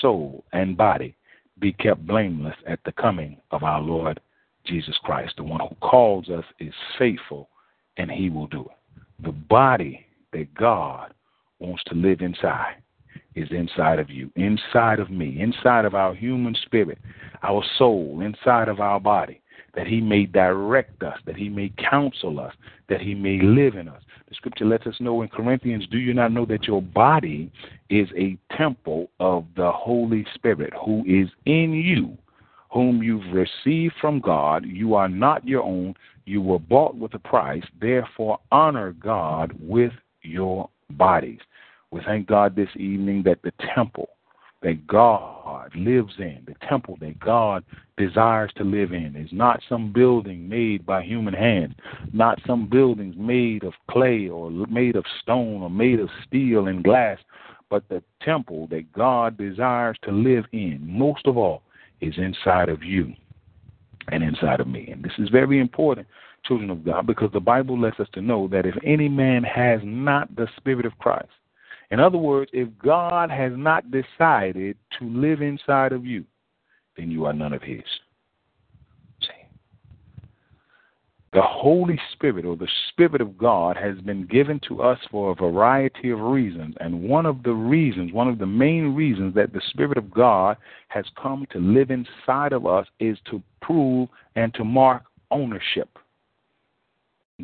soul, 0.00 0.44
and 0.52 0.76
body 0.76 1.16
be 1.58 1.72
kept 1.72 2.06
blameless 2.06 2.56
at 2.66 2.78
the 2.84 2.92
coming 2.92 3.36
of 3.50 3.64
our 3.64 3.80
Lord 3.80 4.20
Jesus 4.64 4.96
Christ. 5.02 5.34
The 5.36 5.42
one 5.42 5.60
who 5.60 5.74
calls 5.76 6.28
us 6.28 6.44
is 6.60 6.72
faithful, 6.98 7.48
and 7.96 8.10
he 8.10 8.30
will 8.30 8.46
do 8.46 8.62
it. 8.62 9.24
The 9.24 9.32
body 9.32 10.06
that 10.32 10.54
God 10.54 11.12
wants 11.58 11.82
to 11.88 11.94
live 11.94 12.20
inside 12.20 12.76
is 13.34 13.48
inside 13.50 13.98
of 13.98 14.08
you, 14.08 14.30
inside 14.36 15.00
of 15.00 15.10
me, 15.10 15.40
inside 15.40 15.84
of 15.84 15.94
our 15.94 16.14
human 16.14 16.54
spirit, 16.54 16.98
our 17.42 17.64
soul, 17.76 18.20
inside 18.22 18.68
of 18.68 18.78
our 18.78 19.00
body, 19.00 19.41
that 19.74 19.86
he 19.86 20.00
may 20.00 20.26
direct 20.26 21.02
us, 21.02 21.18
that 21.26 21.36
he 21.36 21.48
may 21.48 21.72
counsel 21.90 22.40
us, 22.40 22.54
that 22.88 23.00
he 23.00 23.14
may 23.14 23.40
live 23.40 23.74
in 23.74 23.88
us. 23.88 24.02
The 24.28 24.34
scripture 24.34 24.64
lets 24.64 24.86
us 24.86 24.94
know 25.00 25.22
in 25.22 25.28
Corinthians, 25.28 25.86
do 25.90 25.98
you 25.98 26.14
not 26.14 26.32
know 26.32 26.46
that 26.46 26.64
your 26.64 26.82
body 26.82 27.50
is 27.90 28.08
a 28.16 28.38
temple 28.56 29.10
of 29.20 29.44
the 29.56 29.70
Holy 29.72 30.26
Spirit 30.34 30.72
who 30.84 31.04
is 31.06 31.28
in 31.46 31.72
you, 31.72 32.16
whom 32.70 33.02
you've 33.02 33.32
received 33.32 33.94
from 34.00 34.20
God? 34.20 34.64
You 34.66 34.94
are 34.94 35.08
not 35.08 35.46
your 35.46 35.62
own. 35.62 35.94
You 36.24 36.40
were 36.40 36.58
bought 36.58 36.96
with 36.96 37.14
a 37.14 37.18
price. 37.18 37.64
Therefore, 37.80 38.38
honor 38.50 38.92
God 38.92 39.52
with 39.60 39.92
your 40.22 40.68
bodies. 40.90 41.40
We 41.90 42.00
thank 42.06 42.26
God 42.26 42.56
this 42.56 42.70
evening 42.76 43.22
that 43.24 43.42
the 43.42 43.52
temple 43.74 44.08
that 44.62 44.86
God 44.86 45.70
lives 45.74 46.14
in, 46.18 46.42
the 46.46 46.54
temple 46.68 46.96
that 47.00 47.18
God 47.18 47.64
desires 47.96 48.50
to 48.56 48.64
live 48.64 48.92
in, 48.92 49.16
is 49.16 49.30
not 49.32 49.60
some 49.68 49.92
building 49.92 50.48
made 50.48 50.86
by 50.86 51.02
human 51.02 51.34
hands, 51.34 51.74
not 52.12 52.40
some 52.46 52.68
buildings 52.68 53.14
made 53.18 53.64
of 53.64 53.74
clay 53.90 54.28
or 54.28 54.50
made 54.50 54.96
of 54.96 55.04
stone 55.20 55.62
or 55.62 55.70
made 55.70 56.00
of 56.00 56.08
steel 56.26 56.68
and 56.68 56.84
glass, 56.84 57.18
but 57.70 57.88
the 57.88 58.02
temple 58.22 58.66
that 58.68 58.92
God 58.92 59.36
desires 59.36 59.96
to 60.02 60.12
live 60.12 60.44
in, 60.52 60.80
most 60.82 61.26
of 61.26 61.36
all, 61.36 61.62
is 62.00 62.14
inside 62.16 62.68
of 62.68 62.82
you 62.82 63.12
and 64.08 64.22
inside 64.22 64.60
of 64.60 64.66
me. 64.66 64.88
And 64.90 65.02
this 65.02 65.12
is 65.18 65.28
very 65.28 65.58
important, 65.58 66.06
children 66.44 66.70
of 66.70 66.84
God, 66.84 67.06
because 67.06 67.30
the 67.32 67.40
Bible 67.40 67.80
lets 67.80 67.98
us 68.00 68.08
to 68.12 68.20
know 68.20 68.48
that 68.48 68.66
if 68.66 68.74
any 68.84 69.08
man 69.08 69.42
has 69.42 69.80
not 69.84 70.34
the 70.36 70.48
Spirit 70.56 70.86
of 70.86 70.98
Christ, 70.98 71.30
in 71.92 72.00
other 72.00 72.16
words, 72.16 72.50
if 72.54 72.68
God 72.82 73.30
has 73.30 73.52
not 73.54 73.84
decided 73.90 74.78
to 74.98 75.04
live 75.04 75.42
inside 75.42 75.92
of 75.92 76.06
you, 76.06 76.24
then 76.96 77.10
you 77.10 77.26
are 77.26 77.34
none 77.34 77.52
of 77.52 77.60
His. 77.60 77.84
See? 79.20 79.28
The 81.34 81.42
Holy 81.42 82.00
Spirit 82.14 82.46
or 82.46 82.56
the 82.56 82.70
Spirit 82.88 83.20
of 83.20 83.36
God 83.36 83.76
has 83.76 83.98
been 83.98 84.26
given 84.26 84.58
to 84.68 84.80
us 84.80 84.98
for 85.10 85.32
a 85.32 85.34
variety 85.34 86.08
of 86.08 86.18
reasons. 86.18 86.76
And 86.80 87.02
one 87.02 87.26
of 87.26 87.42
the 87.42 87.52
reasons, 87.52 88.10
one 88.10 88.28
of 88.28 88.38
the 88.38 88.46
main 88.46 88.94
reasons 88.94 89.34
that 89.34 89.52
the 89.52 89.60
Spirit 89.68 89.98
of 89.98 90.10
God 90.10 90.56
has 90.88 91.04
come 91.22 91.44
to 91.50 91.58
live 91.58 91.90
inside 91.90 92.54
of 92.54 92.66
us 92.66 92.86
is 93.00 93.18
to 93.30 93.42
prove 93.60 94.08
and 94.34 94.54
to 94.54 94.64
mark 94.64 95.02
ownership. 95.30 95.98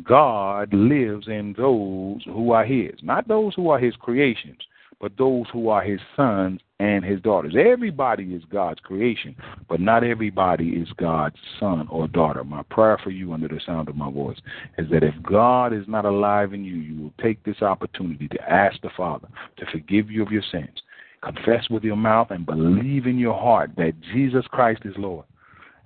God 0.03 0.73
lives 0.73 1.27
in 1.27 1.53
those 1.57 2.23
who 2.25 2.51
are 2.51 2.65
His, 2.65 2.93
not 3.01 3.27
those 3.27 3.53
who 3.55 3.69
are 3.69 3.79
His 3.79 3.95
creations, 3.95 4.59
but 4.99 5.17
those 5.17 5.45
who 5.51 5.69
are 5.69 5.81
His 5.81 5.99
sons 6.15 6.61
and 6.79 7.03
His 7.03 7.21
daughters. 7.21 7.55
Everybody 7.57 8.33
is 8.33 8.43
God's 8.51 8.79
creation, 8.79 9.35
but 9.67 9.79
not 9.79 10.03
everybody 10.03 10.69
is 10.69 10.87
God's 10.97 11.35
son 11.59 11.87
or 11.89 12.07
daughter. 12.07 12.43
My 12.43 12.63
prayer 12.63 12.99
for 13.03 13.09
you 13.09 13.33
under 13.33 13.47
the 13.47 13.59
sound 13.65 13.89
of 13.89 13.95
my 13.95 14.11
voice 14.11 14.39
is 14.77 14.89
that 14.91 15.03
if 15.03 15.15
God 15.23 15.73
is 15.73 15.85
not 15.87 16.05
alive 16.05 16.53
in 16.53 16.63
you, 16.63 16.75
you 16.75 17.01
will 17.01 17.13
take 17.21 17.43
this 17.43 17.61
opportunity 17.61 18.27
to 18.29 18.51
ask 18.51 18.79
the 18.81 18.91
Father 18.95 19.27
to 19.57 19.65
forgive 19.71 20.09
you 20.09 20.23
of 20.23 20.31
your 20.31 20.43
sins. 20.51 20.81
Confess 21.21 21.69
with 21.69 21.83
your 21.83 21.97
mouth 21.97 22.31
and 22.31 22.45
believe 22.45 23.05
in 23.05 23.17
your 23.17 23.37
heart 23.37 23.71
that 23.75 23.99
Jesus 24.13 24.45
Christ 24.47 24.81
is 24.85 24.93
Lord 24.97 25.25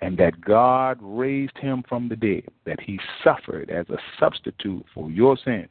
and 0.03 0.17
that 0.17 0.41
God 0.41 0.97
raised 1.01 1.57
him 1.57 1.81
from 1.87 2.09
the 2.09 2.17
dead, 2.17 2.49
that 2.65 2.81
he 2.81 2.99
suffered 3.23 3.69
as 3.69 3.85
a 3.89 3.97
substitute 4.19 4.85
for 4.93 5.09
your 5.09 5.37
sins, 5.37 5.69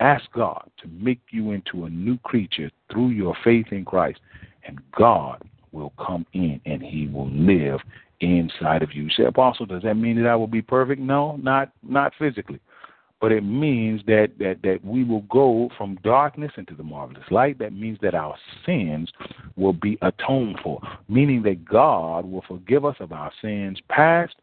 ask 0.00 0.24
God 0.32 0.70
to 0.78 0.88
make 0.88 1.20
you 1.30 1.50
into 1.50 1.84
a 1.84 1.90
new 1.90 2.16
creature 2.18 2.70
through 2.90 3.10
your 3.10 3.36
faith 3.44 3.66
in 3.72 3.84
Christ, 3.84 4.20
and 4.66 4.80
God 4.96 5.42
will 5.72 5.92
come 5.98 6.24
in 6.32 6.58
and 6.64 6.82
he 6.82 7.06
will 7.08 7.28
live 7.28 7.80
inside 8.20 8.82
of 8.82 8.94
you. 8.94 9.04
you 9.04 9.10
say, 9.10 9.24
Apostle, 9.24 9.66
does 9.66 9.82
that 9.82 9.96
mean 9.96 10.16
that 10.22 10.28
I 10.28 10.36
will 10.36 10.46
be 10.46 10.62
perfect? 10.62 11.02
No, 11.02 11.36
not 11.36 11.70
not 11.82 12.14
physically 12.18 12.60
but 13.20 13.32
it 13.32 13.42
means 13.42 14.02
that, 14.06 14.32
that, 14.38 14.58
that 14.62 14.84
we 14.84 15.04
will 15.04 15.22
go 15.22 15.70
from 15.76 15.98
darkness 16.04 16.52
into 16.56 16.74
the 16.74 16.82
marvelous 16.82 17.24
light. 17.30 17.58
That 17.58 17.72
means 17.72 17.98
that 18.02 18.14
our 18.14 18.36
sins 18.64 19.10
will 19.56 19.72
be 19.72 19.98
atoned 20.02 20.58
for, 20.62 20.80
meaning 21.08 21.42
that 21.44 21.64
God 21.64 22.26
will 22.26 22.44
forgive 22.46 22.84
us 22.84 22.96
of 23.00 23.12
our 23.12 23.32
sins 23.40 23.80
past, 23.88 24.34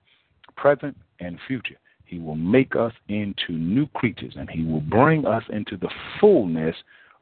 present, 0.55 0.97
and 1.19 1.37
future. 1.47 1.77
He 2.05 2.19
will 2.19 2.35
make 2.35 2.75
us 2.75 2.93
into 3.09 3.53
new 3.53 3.87
creatures 3.87 4.33
and 4.37 4.49
He 4.49 4.63
will 4.63 4.81
bring 4.81 5.25
us 5.25 5.43
into 5.49 5.77
the 5.77 5.89
fullness 6.19 6.75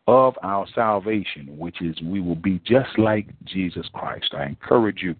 of 0.08 0.36
our 0.43 0.65
salvation, 0.74 1.58
which 1.58 1.81
is 1.81 1.96
we 2.01 2.22
will 2.22 2.36
be 2.36 2.60
just 2.65 2.98
like 2.98 3.27
Jesus 3.46 3.88
Christ. 3.93 4.34
I 4.34 4.46
encourage 4.46 5.01
you 5.01 5.15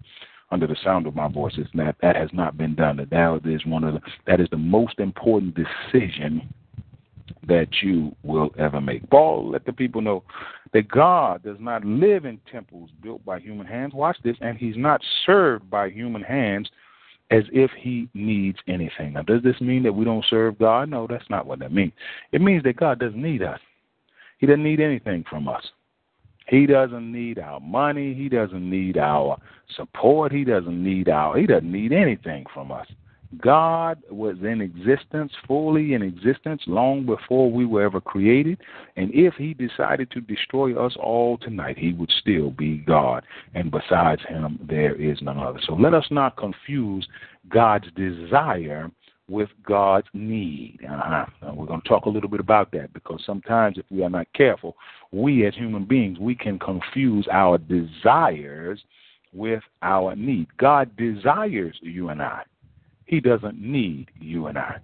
under 0.52 0.68
the 0.68 0.76
sound 0.84 1.08
of 1.08 1.16
my 1.16 1.28
voice. 1.28 1.58
Not 1.74 1.96
that 2.02 2.16
has 2.16 2.30
not 2.34 2.58
been 2.58 2.76
done. 2.76 2.98
That 2.98 3.10
that 3.10 3.42
is 3.46 3.66
one 3.66 3.84
of 3.84 3.94
the 3.94 4.02
that 4.28 4.40
is 4.40 4.48
the 4.52 4.58
most 4.58 5.00
important 5.00 5.56
decision 5.56 6.54
that 7.48 7.68
you 7.82 8.16
will 8.24 8.52
ever 8.60 8.80
make. 8.80 9.10
Paul 9.10 9.50
let 9.50 9.66
the 9.66 9.74
people 9.74 10.02
know 10.02 10.24
that 10.74 10.88
God 10.88 11.44
does 11.44 11.58
not 11.60 11.84
live 11.84 12.26
in 12.26 12.40
temples 12.52 12.90
built 13.02 13.24
by 13.26 13.40
human 13.40 13.66
hands. 13.66 13.94
Watch 13.94 14.18
this, 14.24 14.38
and 14.42 14.58
he's 14.58 14.78
not 14.78 15.02
served 15.26 15.70
by 15.70 15.90
human 15.90 16.22
hands 16.22 16.70
as 17.32 17.44
if 17.52 17.72
he 17.78 18.10
needs 18.14 18.60
anything. 18.68 19.14
Now, 19.14 19.22
does 19.22 19.42
this 19.42 19.60
mean 19.62 19.84
that 19.84 19.94
we 19.94 20.06
don't 20.06 20.26
serve 20.30 20.60
God? 20.60 20.90
No, 20.90 21.08
that's 21.08 21.30
not 21.30 21.46
what 21.46 21.60
that 21.60 21.72
means. 21.72 21.94
It 22.32 22.42
means 22.42 22.64
that 22.64 22.76
God 22.76 23.00
doesn't 23.00 23.22
need 23.22 23.42
us. 23.42 23.60
He 24.38 24.48
doesn't 24.48 24.64
need 24.64 24.82
anything 24.82 25.24
from 25.30 25.48
us. 25.48 25.64
He 26.52 26.66
doesn't 26.66 27.10
need 27.10 27.40
our 27.40 27.62
money. 27.62 28.14
He 28.14 28.28
doesn't 28.28 28.70
need 28.70 28.98
our 28.98 29.40
support. 29.74 30.34
He 30.34 30.44
doesn't 30.44 30.84
need 30.84 31.08
our 31.08 31.38
he 31.38 31.48
doesn't 31.48 31.72
need 31.72 31.94
anything 31.94 32.46
from 32.54 32.74
us. 32.74 32.88
God 33.42 34.00
was 34.10 34.36
in 34.42 34.60
existence, 34.60 35.32
fully 35.48 35.94
in 35.94 36.02
existence, 36.02 36.64
long 36.68 37.06
before 37.06 37.50
we 37.50 37.66
were 37.66 37.84
ever 37.84 38.02
created. 38.02 38.60
And 38.98 39.10
if 39.14 39.36
He 39.36 39.54
decided 39.54 40.12
to 40.12 40.20
destroy 40.20 40.78
us 40.78 40.98
all 41.00 41.38
tonight, 41.38 41.78
He 41.78 41.94
would 41.94 42.12
still 42.20 42.50
be 42.52 42.80
God. 42.80 43.24
And 43.56 43.72
besides 43.72 44.22
Him, 44.28 44.60
there 44.70 44.96
is 44.96 45.22
none 45.22 45.40
other. 45.40 45.62
So 45.66 45.76
let 45.76 45.94
us 45.94 46.08
not 46.12 46.36
confuse 46.36 47.08
God's 47.48 47.88
desire 47.96 48.92
with 49.32 49.50
God's 49.66 50.08
need. 50.14 50.80
Uh-huh. 50.88 51.26
We're 51.54 51.66
going 51.66 51.82
to 51.82 51.88
talk 51.88 52.06
a 52.06 52.10
little 52.10 52.30
bit 52.30 52.42
about 52.42 52.72
that 52.74 52.94
because 52.94 53.24
sometimes, 53.26 53.78
if 53.78 53.86
we 53.90 54.04
are 54.04 54.10
not 54.10 54.28
careful, 54.34 54.76
we 55.12 55.48
as 55.48 55.56
human 55.56 55.86
beings 55.86 56.20
we 56.20 56.36
can 56.36 56.60
confuse 56.60 57.28
our 57.32 57.58
desires 57.58 58.84
with 59.34 59.64
our 59.82 60.16
need. 60.16 60.48
God 60.58 60.96
desires 60.98 61.78
you 61.82 62.10
and 62.10 62.22
I. 62.22 62.44
He 63.06 63.22
doesn't 63.22 63.60
need 63.60 64.12
you 64.20 64.48
and 64.48 64.58
I. 64.58 64.78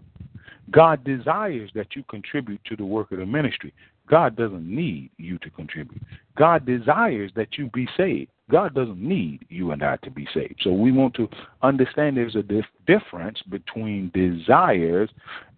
God 0.72 1.04
desires 1.04 1.70
that 1.76 1.96
you 1.96 2.04
contribute 2.10 2.64
to 2.66 2.76
the 2.76 2.86
work 2.86 3.12
of 3.12 3.20
the 3.20 3.26
ministry. 3.26 3.74
God 4.10 4.38
doesn't 4.38 4.66
need 4.66 5.12
you 5.18 5.38
to 5.40 5.50
contribute. 5.50 6.02
God 6.38 6.66
desires 6.66 7.32
that 7.36 7.58
you 7.58 7.70
be 7.74 7.88
saved. 7.98 8.32
God 8.50 8.74
doesn't 8.74 9.02
need 9.02 9.46
you 9.50 9.72
and 9.72 9.84
I 9.84 9.98
to 9.98 10.12
be 10.12 10.28
saved. 10.34 10.62
So 10.64 10.72
we 10.72 10.92
want 10.92 11.14
to 11.16 11.28
understand 11.62 12.16
there's 12.16 12.36
a 12.36 12.44
dif- 12.44 12.66
difference 12.86 13.42
between 13.50 14.10
desires 14.14 15.10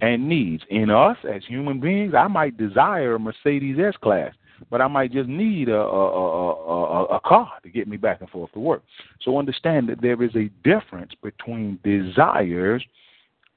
and 0.02 0.28
needs. 0.28 0.64
In 0.70 0.90
us 0.90 1.18
as 1.32 1.44
human 1.48 1.80
beings, 1.80 2.14
I 2.18 2.28
might 2.28 2.58
desire 2.58 3.16
a 3.16 3.20
Mercedes 3.20 3.78
S 3.80 3.96
class, 4.02 4.34
but 4.72 4.82
I 4.82 4.88
might 4.88 5.12
just 5.12 5.30
need 5.30 5.70
a, 5.70 5.80
a, 5.80 6.50
a, 6.52 7.06
a, 7.06 7.20
car 7.20 7.52
to 7.62 7.70
get 7.70 7.88
me 7.88 7.98
back 7.98 8.22
and 8.22 8.30
forth 8.30 8.52
to 8.54 8.60
work. 8.60 8.82
So 9.22 9.38
understand 9.38 9.88
that 9.90 10.02
there 10.02 10.22
is 10.24 10.36
a 10.36 10.50
difference 10.64 11.12
between 11.22 11.80
desires 11.84 12.84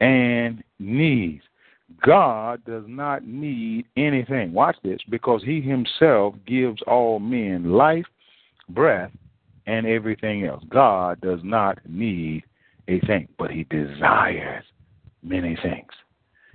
and 0.00 0.62
needs. 0.78 1.42
God 2.04 2.64
does 2.66 2.84
not 2.86 3.26
need 3.26 3.86
anything. 3.96 4.52
Watch 4.52 4.76
this, 4.82 5.00
because 5.08 5.42
He 5.42 5.60
Himself 5.60 6.34
gives 6.46 6.82
all 6.86 7.18
men 7.18 7.72
life, 7.72 8.06
breath, 8.68 9.10
and 9.66 9.86
everything 9.86 10.44
else. 10.44 10.62
God 10.68 11.20
does 11.20 11.40
not 11.42 11.78
need 11.88 12.44
a 12.88 13.00
thing, 13.00 13.28
but 13.38 13.50
He 13.50 13.64
desires 13.64 14.64
many 15.22 15.56
things. 15.62 15.90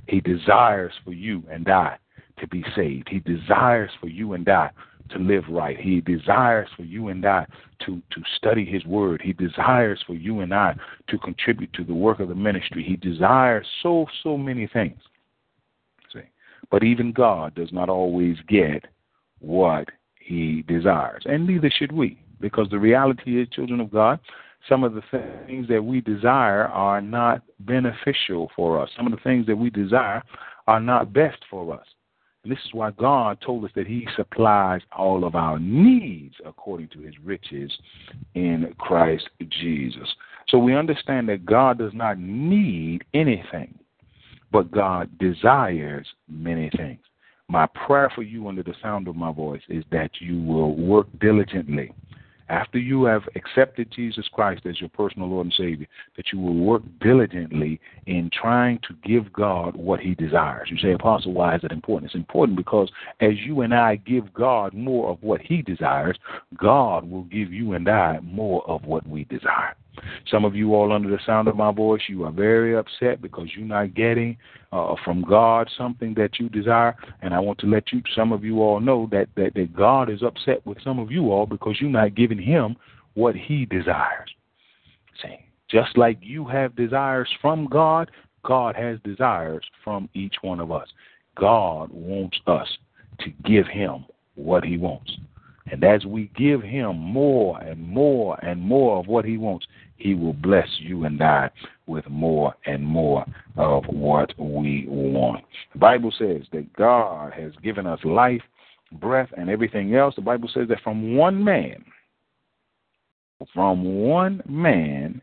He 0.07 0.21
desires 0.21 0.93
for 1.03 1.13
you 1.13 1.43
and 1.49 1.69
I 1.69 1.97
to 2.39 2.47
be 2.47 2.63
saved. 2.75 3.09
He 3.09 3.19
desires 3.19 3.91
for 3.99 4.07
you 4.07 4.33
and 4.33 4.47
I 4.47 4.71
to 5.09 5.19
live 5.19 5.43
right. 5.49 5.79
He 5.79 6.01
desires 6.01 6.69
for 6.75 6.83
you 6.83 7.07
and 7.09 7.25
I 7.25 7.45
to, 7.85 8.01
to 8.11 8.21
study 8.35 8.65
His 8.65 8.85
Word. 8.85 9.21
He 9.23 9.33
desires 9.33 10.03
for 10.05 10.13
you 10.13 10.41
and 10.41 10.53
I 10.53 10.75
to 11.09 11.17
contribute 11.17 11.71
to 11.73 11.83
the 11.83 11.93
work 11.93 12.19
of 12.19 12.29
the 12.29 12.35
ministry. 12.35 12.83
He 12.83 12.95
desires 12.97 13.65
so, 13.81 14.05
so 14.23 14.37
many 14.37 14.67
things. 14.67 14.99
See? 16.13 16.19
But 16.69 16.83
even 16.83 17.11
God 17.11 17.55
does 17.55 17.71
not 17.71 17.89
always 17.89 18.37
get 18.47 18.85
what 19.39 19.87
He 20.19 20.63
desires, 20.63 21.23
and 21.25 21.47
neither 21.47 21.69
should 21.69 21.91
we. 21.91 22.19
Because 22.39 22.69
the 22.69 22.79
reality 22.79 23.41
is, 23.41 23.49
children 23.49 23.79
of 23.79 23.91
God, 23.91 24.19
some 24.67 24.83
of 24.83 24.93
the 24.93 25.01
things 25.45 25.67
that 25.69 25.83
we 25.83 26.01
desire 26.01 26.65
are 26.65 27.01
not 27.01 27.41
beneficial 27.59 28.51
for 28.55 28.81
us. 28.81 28.89
Some 28.95 29.05
of 29.05 29.11
the 29.11 29.23
things 29.23 29.45
that 29.47 29.55
we 29.55 29.69
desire 29.69 30.21
are 30.67 30.79
not 30.79 31.13
best 31.13 31.37
for 31.49 31.73
us. 31.73 31.85
And 32.43 32.51
this 32.51 32.63
is 32.65 32.73
why 32.73 32.91
God 32.91 33.39
told 33.45 33.65
us 33.65 33.71
that 33.75 33.87
He 33.87 34.07
supplies 34.15 34.81
all 34.95 35.23
of 35.23 35.35
our 35.35 35.59
needs 35.59 36.35
according 36.45 36.89
to 36.89 36.99
His 36.99 37.13
riches 37.23 37.71
in 38.35 38.73
Christ 38.77 39.29
Jesus. 39.49 40.07
So 40.49 40.57
we 40.57 40.75
understand 40.75 41.29
that 41.29 41.45
God 41.45 41.77
does 41.77 41.93
not 41.93 42.19
need 42.19 43.03
anything, 43.13 43.77
but 44.51 44.71
God 44.71 45.17
desires 45.17 46.07
many 46.29 46.69
things. 46.75 46.99
My 47.49 47.65
prayer 47.67 48.11
for 48.13 48.23
you 48.23 48.47
under 48.47 48.63
the 48.63 48.75
sound 48.81 49.07
of 49.07 49.15
my 49.15 49.31
voice 49.31 49.61
is 49.69 49.85
that 49.91 50.11
you 50.19 50.41
will 50.41 50.75
work 50.75 51.07
diligently 51.19 51.93
after 52.49 52.77
you 52.77 53.03
have 53.05 53.23
accepted 53.35 53.91
Jesus 53.91 54.27
Christ 54.31 54.65
as 54.65 54.79
your 54.79 54.89
personal 54.89 55.29
Lord 55.29 55.47
and 55.47 55.53
Savior, 55.53 55.87
that 56.15 56.31
you 56.31 56.39
will 56.39 56.55
work 56.55 56.83
diligently 57.01 57.79
in 58.05 58.29
trying 58.31 58.79
to 58.87 58.95
give 59.03 59.31
God 59.33 59.75
what 59.75 59.99
He 59.99 60.15
desires. 60.15 60.69
You 60.71 60.77
say, 60.77 60.93
Apostle, 60.93 61.33
why 61.33 61.55
is 61.55 61.61
that 61.61 61.71
important? 61.71 62.11
It's 62.11 62.15
important 62.15 62.57
because 62.57 62.89
as 63.19 63.33
you 63.45 63.61
and 63.61 63.73
I 63.73 63.97
give 63.97 64.33
God 64.33 64.73
more 64.73 65.09
of 65.09 65.21
what 65.21 65.41
He 65.41 65.61
desires, 65.61 66.17
God 66.57 67.09
will 67.09 67.23
give 67.23 67.51
you 67.51 67.73
and 67.73 67.87
I 67.89 68.19
more 68.21 68.67
of 68.67 68.85
what 68.85 69.07
we 69.07 69.25
desire. 69.25 69.75
Some 70.29 70.45
of 70.45 70.55
you 70.55 70.73
all 70.73 70.91
under 70.91 71.09
the 71.09 71.19
sound 71.25 71.47
of 71.47 71.55
my 71.55 71.71
voice, 71.71 72.01
you 72.07 72.25
are 72.25 72.31
very 72.31 72.75
upset 72.75 73.21
because 73.21 73.47
you're 73.55 73.65
not 73.65 73.93
getting 73.93 74.37
uh, 74.71 74.95
from 75.03 75.23
God 75.23 75.69
something 75.77 76.13
that 76.15 76.39
you 76.39 76.49
desire. 76.49 76.95
And 77.21 77.33
I 77.33 77.39
want 77.39 77.59
to 77.59 77.67
let 77.67 77.91
you, 77.91 78.01
some 78.15 78.31
of 78.31 78.43
you 78.43 78.61
all 78.61 78.79
know 78.79 79.07
that, 79.11 79.29
that, 79.35 79.53
that 79.55 79.75
God 79.75 80.09
is 80.09 80.23
upset 80.23 80.65
with 80.65 80.81
some 80.83 80.99
of 80.99 81.11
you 81.11 81.31
all 81.31 81.45
because 81.45 81.77
you're 81.79 81.89
not 81.89 82.15
giving 82.15 82.41
him 82.41 82.75
what 83.13 83.35
he 83.35 83.65
desires. 83.65 84.29
See, 85.21 85.37
just 85.69 85.97
like 85.97 86.19
you 86.21 86.45
have 86.45 86.75
desires 86.75 87.29
from 87.41 87.67
God, 87.67 88.11
God 88.43 88.75
has 88.75 88.99
desires 89.03 89.65
from 89.83 90.09
each 90.13 90.35
one 90.41 90.59
of 90.59 90.71
us. 90.71 90.87
God 91.35 91.89
wants 91.91 92.39
us 92.47 92.67
to 93.19 93.29
give 93.43 93.67
him 93.67 94.05
what 94.35 94.63
he 94.63 94.77
wants. 94.77 95.17
And 95.71 95.83
as 95.83 96.05
we 96.05 96.31
give 96.35 96.61
him 96.61 96.97
more 96.97 97.59
and 97.59 97.85
more 97.87 98.37
and 98.43 98.61
more 98.61 98.99
of 98.99 99.07
what 99.07 99.25
he 99.25 99.37
wants, 99.37 99.65
he 99.97 100.13
will 100.13 100.33
bless 100.33 100.67
you 100.79 101.05
and 101.05 101.21
I 101.21 101.49
with 101.87 102.07
more 102.09 102.53
and 102.65 102.85
more 102.85 103.25
of 103.57 103.83
what 103.85 104.31
we 104.37 104.85
want. 104.87 105.43
The 105.73 105.79
Bible 105.79 106.13
says 106.17 106.43
that 106.53 106.71
God 106.73 107.33
has 107.33 107.51
given 107.63 107.85
us 107.85 107.99
life, 108.03 108.43
breath, 108.93 109.29
and 109.35 109.49
everything 109.49 109.95
else. 109.95 110.15
The 110.15 110.21
Bible 110.21 110.49
says 110.53 110.67
that 110.69 110.81
from 110.83 111.15
one 111.17 111.43
man, 111.43 111.83
from 113.53 113.83
one 114.03 114.41
man, 114.47 115.21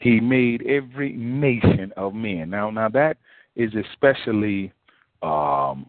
he 0.00 0.20
made 0.20 0.66
every 0.66 1.12
nation 1.12 1.92
of 1.96 2.14
men. 2.14 2.50
Now, 2.50 2.70
now 2.70 2.88
that 2.90 3.18
is 3.56 3.72
especially 3.74 4.72
um, 5.22 5.86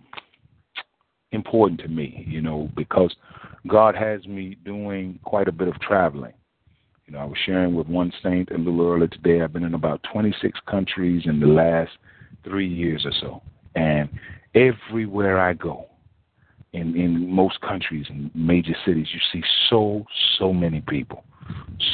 important 1.32 1.80
to 1.82 1.88
me, 1.88 2.26
you 2.28 2.42
know, 2.42 2.70
because 2.76 3.16
God 3.68 3.96
has 3.96 4.26
me 4.26 4.58
doing 4.66 5.20
quite 5.24 5.48
a 5.48 5.52
bit 5.52 5.68
of 5.68 5.80
traveling. 5.82 6.34
You 7.06 7.14
know, 7.14 7.20
I 7.20 7.26
was 7.26 7.38
sharing 7.46 7.76
with 7.76 7.88
one 7.88 8.14
saint 8.22 8.52
a 8.52 8.58
little 8.58 8.88
earlier 8.88 9.08
today. 9.08 9.42
I've 9.42 9.54
been 9.54 9.64
in 9.64 9.74
about 9.74 10.02
26 10.12 10.60
countries 10.70 11.24
in 11.26 11.40
the 11.40 11.48
last 11.48 11.92
three 12.44 12.68
years 12.68 13.06
or 13.06 13.12
so. 13.20 13.42
And 13.76 14.10
everywhere 14.54 15.40
I 15.40 15.54
go, 15.54 15.88
in, 16.74 16.96
in 16.96 17.34
most 17.34 17.60
countries 17.62 18.06
and 18.10 18.30
major 18.36 18.76
cities, 18.86 19.08
you 19.12 19.20
see 19.34 19.44
so, 19.70 20.06
so 20.38 20.54
many 20.54 20.82
people. 20.82 21.24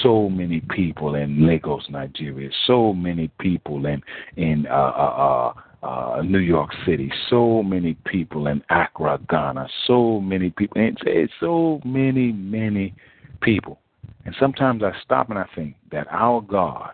So 0.04 0.30
many 0.30 0.62
people 0.70 1.16
in 1.16 1.48
Lagos, 1.48 1.86
Nigeria. 1.90 2.50
So 2.68 2.92
many 2.92 3.30
people 3.40 3.86
in 3.86 4.02
in 4.36 4.68
uh, 4.68 4.74
uh, 4.74 5.54
uh, 5.86 6.22
New 6.24 6.40
York 6.40 6.72
City. 6.86 7.12
So 7.30 7.62
many 7.62 7.94
people 8.06 8.48
in 8.48 8.64
Accra, 8.70 9.20
Ghana. 9.30 9.68
So 9.86 10.20
many 10.20 10.50
people. 10.50 10.82
And 10.82 10.98
so 11.40 11.80
many, 11.86 12.32
many 12.32 12.96
people. 13.42 13.80
And 14.26 14.36
sometimes 14.40 14.82
I 14.82 14.92
stop 15.04 15.30
and 15.30 15.38
I 15.38 15.46
think 15.54 15.76
that 15.92 16.08
our 16.10 16.42
God 16.42 16.92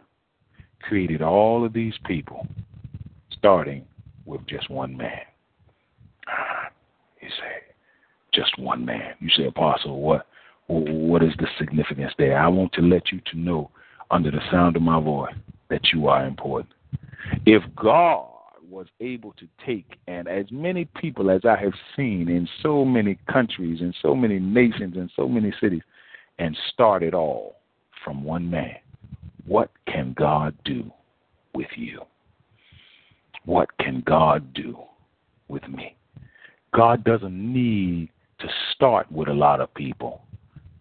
created 0.81 1.21
all 1.21 1.63
of 1.65 1.71
these 1.71 1.93
people, 2.05 2.45
starting 3.31 3.85
with 4.25 4.45
just 4.47 4.69
one 4.69 4.97
man. 4.97 5.21
You 7.21 7.29
say, 7.29 7.73
just 8.33 8.59
one 8.59 8.83
man. 8.83 9.13
You 9.19 9.29
say, 9.29 9.45
Apostle, 9.45 10.01
what 10.01 10.27
what 10.67 11.21
is 11.21 11.33
the 11.37 11.47
significance 11.57 12.13
there? 12.17 12.37
I 12.37 12.47
want 12.47 12.73
to 12.73 12.81
let 12.81 13.11
you 13.11 13.21
to 13.31 13.37
know 13.37 13.69
under 14.09 14.31
the 14.31 14.39
sound 14.49 14.75
of 14.75 14.81
my 14.81 14.99
voice 15.01 15.33
that 15.69 15.81
you 15.93 16.07
are 16.07 16.25
important. 16.25 16.73
If 17.45 17.63
God 17.75 18.30
was 18.71 18.87
able 19.01 19.33
to 19.33 19.47
take 19.65 19.97
and 20.07 20.27
as 20.27 20.45
many 20.49 20.85
people 20.85 21.29
as 21.29 21.41
I 21.43 21.57
have 21.57 21.73
seen 21.95 22.29
in 22.29 22.47
so 22.63 22.85
many 22.85 23.19
countries 23.31 23.81
in 23.81 23.93
so 24.01 24.15
many 24.15 24.39
nations 24.39 24.95
and 24.95 25.11
so 25.15 25.27
many 25.27 25.53
cities 25.59 25.81
and 26.39 26.57
start 26.73 27.03
it 27.03 27.13
all 27.13 27.57
from 28.03 28.23
one 28.23 28.49
man, 28.49 28.77
what 29.45 29.69
can 29.85 30.13
God 30.17 30.55
do 30.63 30.89
with 31.53 31.67
you? 31.75 32.01
What 33.45 33.77
can 33.77 34.01
God 34.05 34.53
do 34.53 34.77
with 35.49 35.67
me? 35.67 35.95
God 36.73 37.03
doesn't 37.03 37.53
need 37.53 38.09
to 38.39 38.47
start 38.73 39.11
with 39.11 39.27
a 39.27 39.33
lot 39.33 39.59
of 39.59 39.73
people 39.73 40.21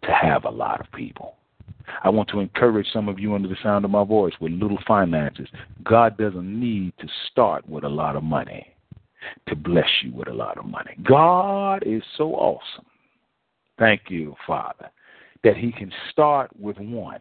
to 0.04 0.12
have 0.12 0.44
a 0.44 0.50
lot 0.50 0.80
of 0.80 0.90
people. 0.92 1.34
I 2.02 2.08
want 2.08 2.28
to 2.30 2.40
encourage 2.40 2.86
some 2.92 3.08
of 3.08 3.18
you 3.18 3.34
under 3.34 3.48
the 3.48 3.56
sound 3.62 3.84
of 3.84 3.90
my 3.90 4.04
voice 4.04 4.32
with 4.40 4.52
little 4.52 4.78
finances. 4.86 5.48
God 5.84 6.16
doesn't 6.16 6.60
need 6.60 6.94
to 6.98 7.06
start 7.30 7.68
with 7.68 7.84
a 7.84 7.88
lot 7.88 8.16
of 8.16 8.22
money 8.22 8.74
to 9.48 9.54
bless 9.54 9.88
you 10.02 10.12
with 10.14 10.28
a 10.28 10.32
lot 10.32 10.56
of 10.56 10.64
money. 10.64 10.96
God 11.02 11.82
is 11.84 12.02
so 12.16 12.34
awesome. 12.34 12.86
Thank 13.78 14.02
you, 14.08 14.34
Father, 14.46 14.90
that 15.44 15.56
He 15.56 15.72
can 15.72 15.92
start 16.10 16.50
with 16.58 16.78
one. 16.78 17.20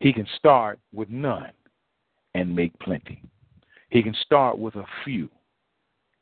He 0.00 0.12
can 0.12 0.26
start 0.36 0.78
with 0.92 1.10
none 1.10 1.52
and 2.34 2.54
make 2.54 2.78
plenty. 2.78 3.22
He 3.90 4.02
can 4.02 4.14
start 4.24 4.58
with 4.58 4.74
a 4.76 4.84
few 5.04 5.28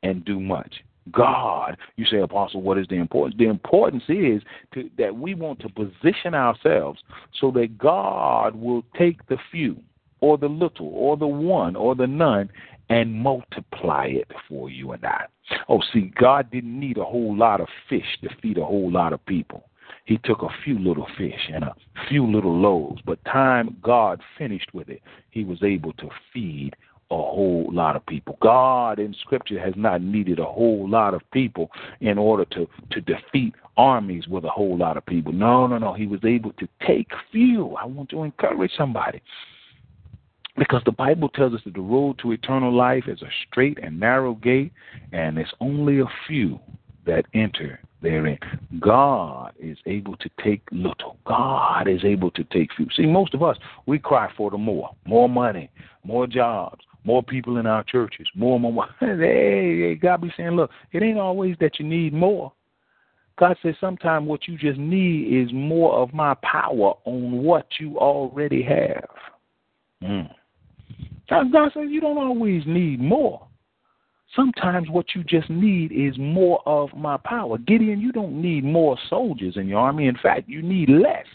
and 0.02 0.24
do 0.24 0.40
much. 0.40 0.74
God. 1.12 1.76
You 1.96 2.04
say, 2.04 2.18
Apostle, 2.18 2.62
what 2.62 2.78
is 2.78 2.86
the 2.88 2.96
importance? 2.96 3.36
The 3.38 3.48
importance 3.48 4.04
is 4.08 4.42
to, 4.74 4.90
that 4.98 5.16
we 5.16 5.34
want 5.34 5.60
to 5.60 5.68
position 5.68 6.34
ourselves 6.34 7.00
so 7.40 7.50
that 7.52 7.78
God 7.78 8.54
will 8.54 8.84
take 8.98 9.26
the 9.28 9.38
few 9.50 9.80
or 10.20 10.38
the 10.38 10.48
little 10.48 10.88
or 10.88 11.16
the 11.16 11.26
one 11.26 11.76
or 11.76 11.94
the 11.94 12.06
none 12.06 12.50
and 12.88 13.14
multiply 13.14 14.06
it 14.06 14.30
for 14.48 14.68
you 14.68 14.92
and 14.92 15.04
I. 15.04 15.24
Oh, 15.68 15.80
see, 15.92 16.12
God 16.20 16.50
didn't 16.50 16.78
need 16.78 16.98
a 16.98 17.04
whole 17.04 17.36
lot 17.36 17.60
of 17.60 17.68
fish 17.88 18.18
to 18.22 18.28
feed 18.42 18.58
a 18.58 18.64
whole 18.64 18.90
lot 18.90 19.12
of 19.12 19.24
people. 19.26 19.64
He 20.04 20.18
took 20.24 20.42
a 20.42 20.48
few 20.64 20.78
little 20.78 21.06
fish 21.16 21.50
and 21.52 21.64
a 21.64 21.74
few 22.08 22.26
little 22.26 22.58
loaves, 22.58 23.00
but 23.04 23.24
time 23.24 23.76
God 23.82 24.20
finished 24.36 24.72
with 24.72 24.88
it, 24.88 25.02
he 25.30 25.44
was 25.44 25.62
able 25.62 25.92
to 25.94 26.08
feed 26.32 26.74
a 27.10 27.16
whole 27.16 27.68
lot 27.72 27.96
of 27.96 28.06
people. 28.06 28.38
God 28.40 28.98
in 28.98 29.14
Scripture 29.20 29.58
has 29.58 29.74
not 29.76 30.00
needed 30.00 30.38
a 30.38 30.44
whole 30.44 30.88
lot 30.88 31.12
of 31.14 31.22
people 31.32 31.70
in 32.00 32.18
order 32.18 32.44
to, 32.46 32.68
to 32.92 33.00
defeat 33.00 33.54
armies 33.76 34.28
with 34.28 34.44
a 34.44 34.50
whole 34.50 34.76
lot 34.76 34.96
of 34.96 35.04
people. 35.06 35.32
No, 35.32 35.66
no, 35.66 35.78
no. 35.78 35.92
He 35.92 36.06
was 36.06 36.20
able 36.24 36.52
to 36.52 36.68
take 36.86 37.08
few. 37.32 37.74
I 37.74 37.84
want 37.86 38.10
to 38.10 38.22
encourage 38.22 38.72
somebody. 38.76 39.20
Because 40.56 40.82
the 40.84 40.92
Bible 40.92 41.28
tells 41.30 41.54
us 41.54 41.60
that 41.64 41.74
the 41.74 41.80
road 41.80 42.18
to 42.18 42.32
eternal 42.32 42.72
life 42.72 43.04
is 43.06 43.22
a 43.22 43.28
straight 43.48 43.78
and 43.82 43.98
narrow 43.98 44.34
gate, 44.34 44.72
and 45.12 45.38
it's 45.38 45.52
only 45.60 46.00
a 46.00 46.10
few 46.26 46.60
that 47.06 47.24
enter 47.34 47.80
therein. 48.02 48.38
God 48.78 49.52
is 49.58 49.78
able 49.86 50.16
to 50.16 50.30
take 50.42 50.62
little. 50.70 51.16
God 51.24 51.88
is 51.88 52.04
able 52.04 52.30
to 52.32 52.44
take 52.44 52.70
few. 52.76 52.86
See, 52.94 53.06
most 53.06 53.34
of 53.34 53.42
us, 53.42 53.56
we 53.86 53.98
cry 53.98 54.30
for 54.36 54.50
the 54.50 54.58
more. 54.58 54.90
More 55.06 55.28
money, 55.28 55.70
more 56.04 56.26
jobs, 56.26 56.84
more 57.04 57.22
people 57.22 57.56
in 57.56 57.66
our 57.66 57.82
churches, 57.84 58.26
more, 58.34 58.60
more, 58.60 58.72
more. 58.72 58.88
Hey, 59.00 59.94
God 59.94 60.22
be 60.22 60.32
saying, 60.36 60.50
look, 60.50 60.70
it 60.92 61.02
ain't 61.02 61.18
always 61.18 61.56
that 61.60 61.78
you 61.78 61.86
need 61.86 62.12
more. 62.12 62.52
God 63.38 63.56
says 63.62 63.74
sometimes 63.80 64.28
what 64.28 64.46
you 64.46 64.58
just 64.58 64.78
need 64.78 65.42
is 65.42 65.50
more 65.52 65.94
of 65.94 66.12
my 66.12 66.34
power 66.42 66.92
on 67.06 67.42
what 67.42 67.66
you 67.78 67.98
already 67.98 68.62
have. 68.62 69.08
Mm. 70.02 70.30
God 71.30 71.70
says 71.72 71.86
you 71.88 72.00
don't 72.00 72.18
always 72.18 72.62
need 72.66 73.00
more. 73.00 73.46
Sometimes 74.36 74.88
what 74.90 75.06
you 75.14 75.24
just 75.24 75.48
need 75.50 75.90
is 75.90 76.16
more 76.18 76.60
of 76.66 76.90
my 76.94 77.16
power. 77.16 77.58
Gideon, 77.58 78.00
you 78.00 78.12
don't 78.12 78.40
need 78.40 78.62
more 78.62 78.96
soldiers 79.08 79.56
in 79.56 79.66
your 79.66 79.80
army. 79.80 80.06
In 80.06 80.16
fact, 80.22 80.48
you 80.48 80.62
need 80.62 80.88
less. 80.88 81.26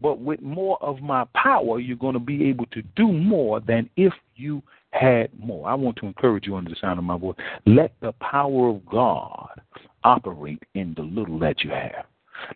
But 0.00 0.20
with 0.20 0.42
more 0.42 0.82
of 0.82 1.00
my 1.00 1.24
power, 1.34 1.78
you're 1.78 1.96
going 1.96 2.14
to 2.14 2.20
be 2.20 2.48
able 2.48 2.66
to 2.66 2.82
do 2.96 3.12
more 3.12 3.60
than 3.60 3.88
if 3.96 4.12
you 4.38 4.62
had 4.90 5.30
more. 5.38 5.68
I 5.68 5.74
want 5.74 5.96
to 5.98 6.06
encourage 6.06 6.46
you 6.46 6.56
under 6.56 6.70
the 6.70 6.76
sound 6.80 6.98
of 6.98 7.04
my 7.04 7.18
voice. 7.18 7.36
Let 7.66 7.92
the 8.00 8.12
power 8.12 8.68
of 8.68 8.86
God 8.86 9.60
operate 10.04 10.62
in 10.74 10.94
the 10.94 11.02
little 11.02 11.38
that 11.40 11.62
you 11.62 11.70
have. 11.70 12.06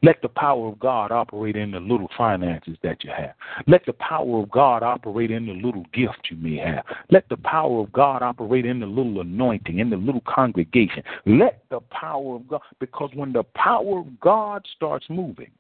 Let 0.03 0.23
the 0.23 0.29
power 0.29 0.69
of 0.69 0.79
God 0.79 1.11
operate 1.11 1.57
in 1.57 1.73
the 1.73 1.81
little 1.81 2.09
finances 2.17 2.77
that 2.83 3.03
you 3.03 3.11
have. 3.11 3.35
Let 3.67 3.85
the 3.85 3.93
power 3.95 4.41
of 4.41 4.51
God 4.51 4.83
operate 4.85 5.33
in 5.33 5.47
the 5.47 5.55
little 5.55 5.85
gift 5.93 6.29
you 6.31 6.37
may 6.37 6.57
have. 6.57 6.85
Let 7.11 7.29
the 7.29 7.37
power 7.37 7.81
of 7.81 7.93
God 7.93 8.23
operate 8.23 8.65
in 8.65 8.81
the 8.81 8.87
little 8.87 9.21
anointing, 9.21 9.81
in 9.81 9.91
the 9.91 9.97
little 9.97 10.23
congregation. 10.27 11.03
Let 11.27 11.65
the 11.69 11.81
power 11.81 12.37
of 12.37 12.47
God, 12.49 12.61
because 12.79 13.11
when 13.15 13.33
the 13.33 13.43
power 13.43 13.99
of 13.99 14.21
God 14.21 14.65
starts 14.77 15.07
moving, 15.11 15.51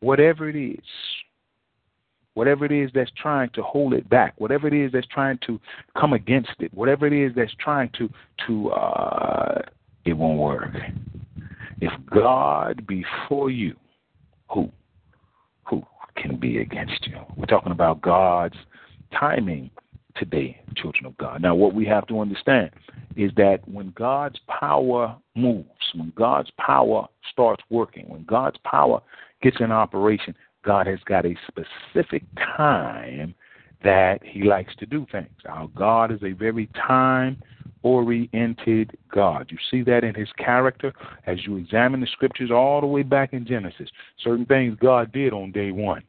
whatever 0.00 0.48
it 0.48 0.56
is, 0.56 0.84
whatever 2.38 2.64
it 2.64 2.70
is 2.70 2.88
that's 2.94 3.10
trying 3.20 3.50
to 3.50 3.60
hold 3.62 3.92
it 3.92 4.08
back, 4.08 4.32
whatever 4.38 4.68
it 4.68 4.72
is 4.72 4.92
that's 4.92 5.08
trying 5.08 5.36
to 5.44 5.60
come 5.98 6.12
against 6.12 6.52
it, 6.60 6.72
whatever 6.72 7.04
it 7.04 7.12
is 7.12 7.32
that's 7.34 7.52
trying 7.58 7.90
to 7.98 8.08
to 8.46 8.70
uh, 8.70 9.60
it 10.04 10.12
won't 10.12 10.38
work. 10.38 10.72
If 11.80 11.92
God 12.08 12.86
be 12.86 13.04
for 13.28 13.50
you, 13.50 13.74
who 14.48 14.70
who 15.64 15.82
can 16.14 16.36
be 16.36 16.58
against 16.58 17.08
you? 17.08 17.18
We're 17.36 17.46
talking 17.46 17.72
about 17.72 18.02
God's 18.02 18.56
timing 19.18 19.68
today, 20.14 20.60
children 20.76 21.06
of 21.06 21.16
God. 21.16 21.42
Now, 21.42 21.56
what 21.56 21.74
we 21.74 21.86
have 21.86 22.06
to 22.06 22.20
understand 22.20 22.70
is 23.16 23.32
that 23.36 23.68
when 23.68 23.92
God's 23.96 24.38
power 24.46 25.16
moves, 25.34 25.66
when 25.92 26.12
God's 26.16 26.52
power 26.56 27.08
starts 27.32 27.64
working, 27.68 28.04
when 28.06 28.22
God's 28.24 28.58
power 28.64 29.02
gets 29.42 29.56
in 29.58 29.72
operation, 29.72 30.36
God 30.64 30.86
has 30.86 30.98
got 31.04 31.24
a 31.24 31.34
specific 31.46 32.22
time 32.36 33.34
that 33.84 34.20
He 34.24 34.42
likes 34.42 34.74
to 34.76 34.86
do 34.86 35.06
things. 35.10 35.28
Our 35.48 35.68
God 35.68 36.12
is 36.12 36.22
a 36.22 36.32
very 36.32 36.68
time 36.74 37.40
oriented 37.82 38.96
God. 39.12 39.50
You 39.50 39.58
see 39.70 39.82
that 39.82 40.04
in 40.04 40.14
His 40.14 40.28
character 40.36 40.92
as 41.26 41.46
you 41.46 41.56
examine 41.56 42.00
the 42.00 42.06
scriptures 42.08 42.50
all 42.50 42.80
the 42.80 42.86
way 42.86 43.02
back 43.02 43.32
in 43.32 43.46
Genesis. 43.46 43.88
Certain 44.22 44.46
things 44.46 44.76
God 44.80 45.12
did 45.12 45.32
on 45.32 45.52
day 45.52 45.70
one, 45.70 46.02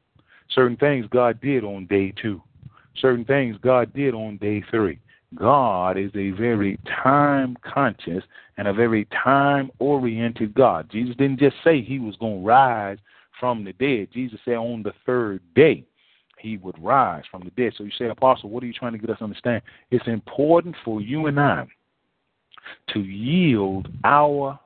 certain 0.50 0.78
things 0.78 1.06
God 1.12 1.40
did 1.42 1.64
on 1.64 1.86
day 1.86 2.14
two, 2.22 2.42
certain 2.98 3.26
things 3.26 3.56
God 3.62 3.94
did 3.94 4.14
on 4.14 4.38
day 4.38 4.64
three. 4.72 5.00
God 5.36 5.96
is 5.98 6.12
a 6.16 6.32
very 6.32 6.80
time 7.04 7.56
conscious 7.62 8.24
and 8.58 8.68
a 8.68 8.74
very 8.74 9.06
time 9.06 9.70
oriented 9.78 10.56
God. 10.56 10.90
Jesus 10.92 11.16
didn't 11.18 11.40
just 11.40 11.56
say 11.64 11.82
he 11.82 12.00
was 12.00 12.16
going 12.16 12.42
to 12.42 12.48
rise 12.48 12.98
from 13.40 13.64
the 13.64 13.74
dead. 13.74 14.10
Jesus 14.14 14.40
said 14.46 14.56
on 14.56 14.84
the 14.84 14.94
third 15.06 15.42
day 15.56 15.86
he 16.38 16.58
would 16.58 16.82
rise 16.82 17.24
from 17.30 17.44
the 17.44 17.52
dead. 17.52 17.74
So 17.78 17.84
you 17.84 17.92
say, 17.98 18.06
Apostle, 18.06 18.50
what 18.50 18.64
are 18.64 18.68
you 18.68 18.74
trying 18.74 18.94
to 18.94 18.98
get 18.98 19.10
us 19.10 19.18
to 19.20 19.26
understand? 19.26 19.62
It's 19.92 20.08
important 20.08 20.76
for 20.84 21.02
you 21.02 21.28
and 21.28 21.40
I 21.40 21.68
to 22.94 23.00
yield 23.00 23.88
our 24.04 24.60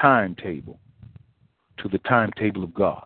timetable 0.00 0.78
to 1.78 1.88
the 1.88 1.98
timetable 1.98 2.64
of 2.64 2.74
God. 2.74 3.04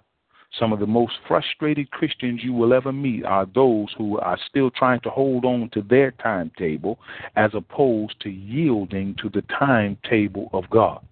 Some 0.58 0.72
of 0.72 0.80
the 0.80 0.86
most 0.86 1.14
frustrated 1.26 1.90
Christians 1.90 2.40
you 2.42 2.52
will 2.52 2.74
ever 2.74 2.92
meet 2.92 3.24
are 3.24 3.46
those 3.46 3.88
who 3.96 4.18
are 4.18 4.38
still 4.48 4.70
trying 4.70 5.00
to 5.00 5.10
hold 5.10 5.46
on 5.46 5.70
to 5.72 5.80
their 5.80 6.10
timetable 6.10 6.98
as 7.36 7.52
opposed 7.54 8.20
to 8.20 8.30
yielding 8.30 9.14
to 9.22 9.30
the 9.30 9.42
timetable 9.58 10.50
of 10.52 10.68
God. 10.68 11.02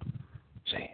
See, 0.70 0.90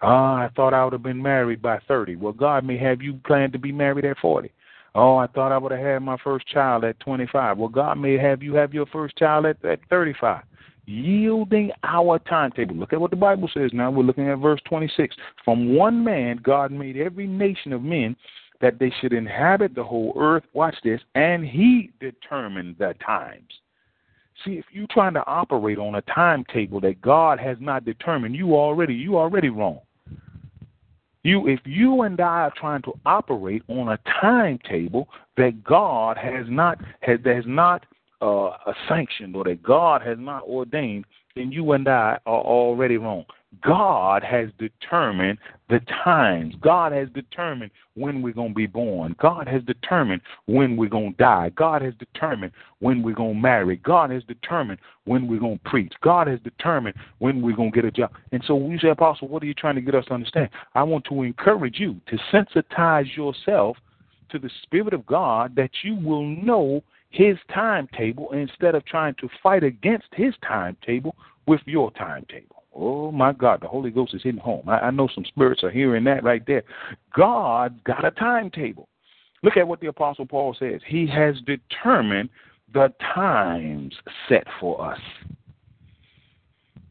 Ah, 0.00 0.44
I 0.44 0.50
thought 0.54 0.74
I 0.74 0.84
would 0.84 0.92
have 0.92 1.02
been 1.02 1.22
married 1.22 1.60
by 1.60 1.80
30. 1.88 2.16
Well, 2.16 2.32
God 2.32 2.64
may 2.64 2.78
have 2.78 3.02
you 3.02 3.14
planned 3.26 3.52
to 3.54 3.58
be 3.58 3.72
married 3.72 4.04
at 4.04 4.18
40. 4.18 4.50
Oh, 4.94 5.16
I 5.16 5.26
thought 5.26 5.52
I 5.52 5.58
would 5.58 5.72
have 5.72 5.80
had 5.80 5.98
my 6.00 6.16
first 6.22 6.46
child 6.46 6.84
at 6.84 6.98
25. 7.00 7.58
Well, 7.58 7.68
God 7.68 7.98
may 7.98 8.16
have 8.16 8.42
you 8.42 8.54
have 8.54 8.72
your 8.72 8.86
first 8.86 9.16
child 9.16 9.46
at, 9.46 9.62
at 9.64 9.80
35. 9.90 10.42
Yielding 10.86 11.70
our 11.82 12.18
timetable. 12.20 12.76
Look 12.76 12.92
at 12.92 13.00
what 13.00 13.10
the 13.10 13.16
Bible 13.16 13.50
says 13.52 13.70
now. 13.74 13.90
We're 13.90 14.04
looking 14.04 14.28
at 14.28 14.38
verse 14.38 14.60
26. 14.66 15.14
From 15.44 15.74
one 15.74 16.02
man, 16.02 16.40
God 16.42 16.72
made 16.72 16.96
every 16.96 17.26
nation 17.26 17.72
of 17.72 17.82
men 17.82 18.16
that 18.60 18.78
they 18.78 18.92
should 19.00 19.12
inhabit 19.12 19.74
the 19.74 19.84
whole 19.84 20.14
earth. 20.18 20.44
Watch 20.52 20.76
this. 20.82 21.00
And 21.14 21.44
he 21.44 21.90
determined 22.00 22.76
the 22.78 22.94
times. 23.04 23.52
See, 24.44 24.52
if 24.52 24.64
you're 24.72 24.86
trying 24.90 25.14
to 25.14 25.26
operate 25.26 25.78
on 25.78 25.96
a 25.96 26.02
timetable 26.02 26.80
that 26.80 27.02
God 27.02 27.38
has 27.38 27.56
not 27.60 27.84
determined, 27.84 28.36
you 28.36 28.54
already 28.54 28.94
you 28.94 29.18
already 29.18 29.48
wrong. 29.48 29.80
You, 31.24 31.48
if 31.48 31.60
you 31.64 32.02
and 32.02 32.20
I 32.20 32.42
are 32.42 32.52
trying 32.56 32.82
to 32.82 32.92
operate 33.04 33.62
on 33.68 33.88
a 33.88 33.98
timetable 34.20 35.08
that 35.36 35.64
God 35.64 36.16
has 36.16 36.46
not 36.48 36.78
has, 37.00 37.18
has 37.24 37.44
not 37.46 37.84
uh, 38.20 38.50
sanctioned 38.88 39.34
or 39.36 39.44
that 39.44 39.62
God 39.62 40.02
has 40.02 40.18
not 40.18 40.42
ordained, 40.44 41.04
then 41.34 41.52
you 41.52 41.72
and 41.72 41.88
I 41.88 42.18
are 42.26 42.40
already 42.40 42.96
wrong. 42.96 43.24
God 43.62 44.22
has 44.22 44.50
determined 44.58 45.38
the 45.68 45.80
times. 46.04 46.54
God 46.60 46.92
has 46.92 47.08
determined 47.14 47.70
when 47.94 48.20
we're 48.20 48.34
going 48.34 48.50
to 48.50 48.54
be 48.54 48.66
born. 48.66 49.16
God 49.18 49.48
has 49.48 49.62
determined 49.62 50.20
when 50.46 50.76
we're 50.76 50.90
going 50.90 51.12
to 51.12 51.16
die. 51.16 51.50
God 51.56 51.82
has 51.82 51.94
determined 51.98 52.52
when 52.80 53.02
we're 53.02 53.14
going 53.14 53.34
to 53.34 53.40
marry. 53.40 53.76
God 53.76 54.10
has 54.10 54.22
determined 54.24 54.80
when 55.04 55.26
we're 55.26 55.40
going 55.40 55.58
to 55.58 55.70
preach. 55.70 55.92
God 56.02 56.26
has 56.26 56.40
determined 56.40 56.96
when 57.18 57.40
we're 57.40 57.56
going 57.56 57.72
to 57.72 57.74
get 57.74 57.84
a 57.86 57.90
job. 57.90 58.12
And 58.32 58.42
so 58.46 58.54
we 58.54 58.78
say, 58.78 58.88
Apostle, 58.88 59.28
what 59.28 59.42
are 59.42 59.46
you 59.46 59.54
trying 59.54 59.76
to 59.76 59.80
get 59.80 59.94
us 59.94 60.04
to 60.06 60.14
understand? 60.14 60.50
I 60.74 60.82
want 60.82 61.06
to 61.06 61.22
encourage 61.22 61.80
you 61.80 62.00
to 62.08 62.18
sensitize 62.32 63.16
yourself 63.16 63.78
to 64.30 64.38
the 64.38 64.50
Spirit 64.62 64.92
of 64.92 65.06
God 65.06 65.56
that 65.56 65.70
you 65.82 65.96
will 65.96 66.26
know 66.26 66.82
his 67.10 67.38
timetable 67.52 68.30
instead 68.32 68.74
of 68.74 68.84
trying 68.84 69.14
to 69.14 69.28
fight 69.42 69.64
against 69.64 70.08
his 70.12 70.34
timetable 70.46 71.16
with 71.46 71.60
your 71.64 71.90
timetable. 71.92 72.57
Oh 72.80 73.10
my 73.10 73.32
God, 73.32 73.60
the 73.60 73.66
Holy 73.66 73.90
Ghost 73.90 74.14
is 74.14 74.22
hitting 74.22 74.40
home. 74.40 74.68
I, 74.68 74.78
I 74.78 74.90
know 74.90 75.08
some 75.12 75.24
spirits 75.24 75.64
are 75.64 75.70
hearing 75.70 76.04
that 76.04 76.22
right 76.22 76.46
there. 76.46 76.62
God 77.14 77.82
got 77.82 78.04
a 78.04 78.12
timetable. 78.12 78.88
Look 79.42 79.56
at 79.56 79.66
what 79.66 79.80
the 79.80 79.88
Apostle 79.88 80.26
Paul 80.26 80.54
says. 80.58 80.80
He 80.86 81.06
has 81.08 81.36
determined 81.44 82.30
the 82.72 82.92
times 83.14 83.94
set 84.28 84.44
for 84.60 84.92
us. 84.92 85.00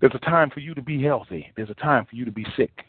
There's 0.02 0.16
a 0.16 0.20
time 0.20 0.50
for 0.50 0.60
you 0.60 0.74
to 0.74 0.82
be 0.82 1.02
healthy. 1.02 1.52
There's 1.56 1.70
a 1.70 1.76
time 1.76 2.06
for 2.10 2.16
you 2.16 2.26
to 2.26 2.32
be 2.32 2.46
sick. 2.56 2.84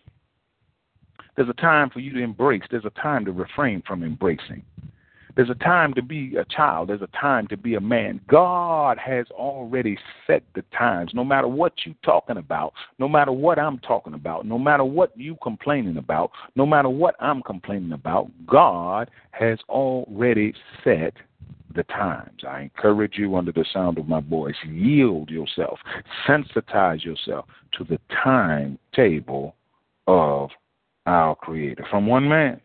There's 1.36 1.48
a 1.48 1.54
time 1.54 1.90
for 1.90 2.00
you 2.00 2.12
to 2.14 2.20
embrace. 2.20 2.62
There's 2.70 2.84
a 2.84 3.00
time 3.00 3.24
to 3.26 3.32
refrain 3.32 3.82
from 3.86 4.02
embracing. 4.02 4.62
There's 5.38 5.50
a 5.50 5.54
time 5.54 5.94
to 5.94 6.02
be 6.02 6.34
a 6.34 6.44
child. 6.46 6.88
There's 6.88 7.00
a 7.00 7.06
time 7.16 7.46
to 7.46 7.56
be 7.56 7.76
a 7.76 7.80
man. 7.80 8.20
God 8.28 8.98
has 8.98 9.24
already 9.30 9.96
set 10.26 10.42
the 10.56 10.64
times. 10.76 11.12
No 11.14 11.22
matter 11.22 11.46
what 11.46 11.74
you're 11.86 11.94
talking 12.02 12.38
about, 12.38 12.72
no 12.98 13.06
matter 13.06 13.30
what 13.30 13.56
I'm 13.56 13.78
talking 13.78 14.14
about, 14.14 14.46
no 14.46 14.58
matter 14.58 14.82
what 14.82 15.12
you're 15.14 15.36
complaining 15.40 15.96
about, 15.96 16.32
no 16.56 16.66
matter 16.66 16.88
what 16.88 17.14
I'm 17.20 17.40
complaining 17.42 17.92
about, 17.92 18.32
God 18.48 19.12
has 19.30 19.60
already 19.68 20.54
set 20.82 21.14
the 21.72 21.84
times. 21.84 22.40
I 22.44 22.62
encourage 22.62 23.16
you 23.16 23.36
under 23.36 23.52
the 23.52 23.64
sound 23.72 23.96
of 23.98 24.08
my 24.08 24.18
voice, 24.18 24.56
yield 24.66 25.30
yourself, 25.30 25.78
sensitize 26.26 27.04
yourself 27.04 27.44
to 27.74 27.84
the 27.84 28.00
timetable 28.24 29.54
of 30.08 30.50
our 31.06 31.36
Creator. 31.36 31.86
From 31.88 32.08
one 32.08 32.28
man 32.28 32.60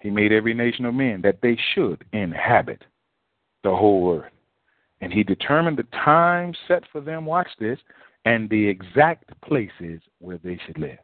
he 0.00 0.10
made 0.10 0.32
every 0.32 0.54
nation 0.54 0.84
of 0.84 0.94
men 0.94 1.22
that 1.22 1.40
they 1.42 1.58
should 1.74 2.04
inhabit 2.12 2.84
the 3.64 3.74
whole 3.74 4.18
earth. 4.18 4.32
And 5.00 5.12
he 5.12 5.22
determined 5.22 5.76
the 5.76 5.86
time 6.04 6.54
set 6.68 6.84
for 6.90 7.00
them, 7.00 7.26
watch 7.26 7.48
this, 7.58 7.78
and 8.24 8.48
the 8.48 8.66
exact 8.66 9.30
places 9.42 10.00
where 10.20 10.38
they 10.42 10.58
should 10.66 10.78
live. 10.78 10.98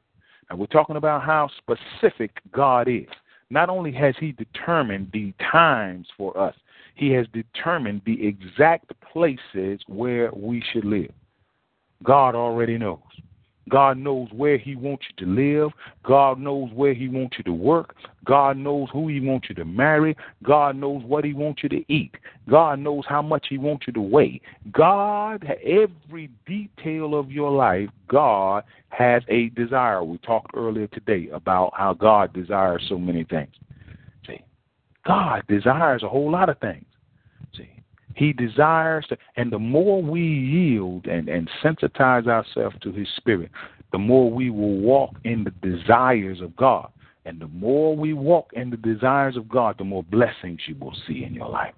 Now, 0.51 0.57
we're 0.57 0.67
talking 0.67 0.97
about 0.97 1.23
how 1.23 1.49
specific 1.59 2.41
God 2.53 2.89
is. 2.89 3.07
Not 3.51 3.69
only 3.69 3.93
has 3.93 4.15
he 4.19 4.33
determined 4.33 5.11
the 5.13 5.33
times 5.51 6.09
for 6.17 6.37
us, 6.39 6.55
he 6.95 7.11
has 7.13 7.27
determined 7.33 8.03
the 8.05 8.27
exact 8.27 8.93
places 9.13 9.81
where 9.87 10.31
we 10.33 10.63
should 10.73 10.85
live. 10.85 11.13
God 12.03 12.35
already 12.35 12.79
knows. 12.79 12.99
God 13.69 13.99
knows 13.99 14.29
where 14.33 14.59
He 14.59 14.75
wants 14.77 15.05
you 15.09 15.25
to 15.25 15.33
live. 15.33 15.71
God 16.03 16.39
knows 16.39 16.71
where 16.73 16.95
He 16.95 17.09
wants 17.09 17.39
you 17.39 17.45
to 17.45 17.53
work. 17.53 17.95
God 18.25 18.57
knows 18.57 18.89
who 18.93 19.09
He 19.09 19.21
wants 19.21 19.49
you 19.49 19.55
to 19.57 19.65
marry. 19.65 20.17
God 20.43 20.77
knows 20.77 21.03
what 21.05 21.25
He 21.25 21.33
wants 21.33 21.63
you 21.63 21.69
to 21.71 21.85
eat. 21.93 22.15
God 22.49 22.81
knows 22.81 23.05
how 23.09 23.23
much 23.23 23.47
He 23.49 23.59
wants 23.59 23.87
you 23.87 23.93
to 23.95 24.01
weigh. 24.01 24.41
God, 24.73 25.45
every 25.65 26.31
detail 26.47 27.15
of 27.15 27.31
your 27.31 27.51
life, 27.51 27.89
God 28.09 28.65
has 28.89 29.23
a 29.29 29.49
desire. 29.51 30.03
We 30.03 30.19
talked 30.19 30.53
earlier 30.55 30.89
today 30.89 31.29
about 31.33 31.73
how 31.77 31.95
God 31.95 32.33
desires 32.33 32.85
so 32.89 32.99
many 32.99 33.25
things. 33.25 33.53
See, 34.27 34.41
God 35.07 35.45
desires 35.49 36.03
a 36.03 36.09
whole 36.09 36.31
lot 36.31 36.49
of 36.49 36.59
things. 36.59 36.85
He 38.15 38.33
desires 38.33 39.07
to, 39.09 39.19
and 39.37 39.53
the 39.53 39.59
more 39.59 40.03
we 40.03 40.21
yield 40.21 41.07
and, 41.07 41.29
and 41.29 41.51
sensitize 41.63 42.27
ourselves 42.27 42.77
to 42.83 42.93
His 42.93 43.09
Spirit, 43.17 43.51
the 43.93 43.99
more 43.99 44.31
we 44.31 44.51
will 44.51 44.79
walk 44.79 45.17
in 45.25 45.45
the 45.45 45.51
desires 45.67 46.41
of 46.41 46.57
God. 46.57 46.89
And 47.25 47.41
the 47.41 47.49
more 47.49 47.97
we 47.97 48.15
walk 48.15 48.51
in 48.53 48.71
the 48.71 48.77
desires 48.77 49.37
of 49.37 49.49
God, 49.49 49.77
the 49.79 49.85
more 49.85 50.03
blessings 50.03 50.61
you 50.67 50.75
will 50.81 50.97
see 51.07 51.25
in 51.25 51.35
your 51.35 51.49
life. 51.49 51.75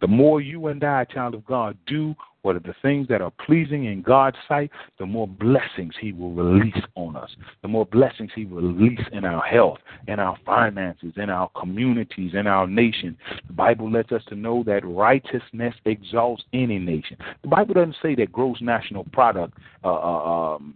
The 0.00 0.08
more 0.08 0.40
you 0.40 0.66
and 0.68 0.82
I, 0.82 1.04
child 1.04 1.34
of 1.34 1.44
God, 1.46 1.76
do 1.86 2.14
what 2.42 2.56
are 2.56 2.60
the 2.60 2.74
things 2.82 3.06
that 3.08 3.20
are 3.22 3.32
pleasing 3.46 3.84
in 3.84 4.02
God's 4.02 4.36
sight, 4.48 4.70
the 4.98 5.06
more 5.06 5.28
blessings 5.28 5.94
He 6.00 6.12
will 6.12 6.32
release 6.32 6.82
on 6.96 7.16
us. 7.16 7.30
The 7.62 7.68
more 7.68 7.86
blessings 7.86 8.30
He 8.34 8.44
will 8.44 8.62
release 8.62 9.00
in 9.12 9.24
our 9.24 9.42
health, 9.42 9.78
in 10.08 10.18
our 10.18 10.36
finances, 10.44 11.12
in 11.16 11.30
our 11.30 11.48
communities, 11.50 12.32
in 12.34 12.48
our 12.48 12.66
nation. 12.66 13.16
The 13.46 13.52
Bible 13.52 13.90
lets 13.90 14.10
us 14.10 14.22
to 14.28 14.34
know 14.34 14.64
that 14.64 14.84
righteousness 14.84 15.74
exalts 15.84 16.42
any 16.52 16.78
nation. 16.78 17.16
The 17.42 17.48
Bible 17.48 17.74
doesn't 17.74 17.96
say 18.02 18.16
that 18.16 18.32
gross 18.32 18.60
national 18.60 19.04
product 19.04 19.56
uh, 19.84 19.94
uh 19.94 20.54
um, 20.56 20.74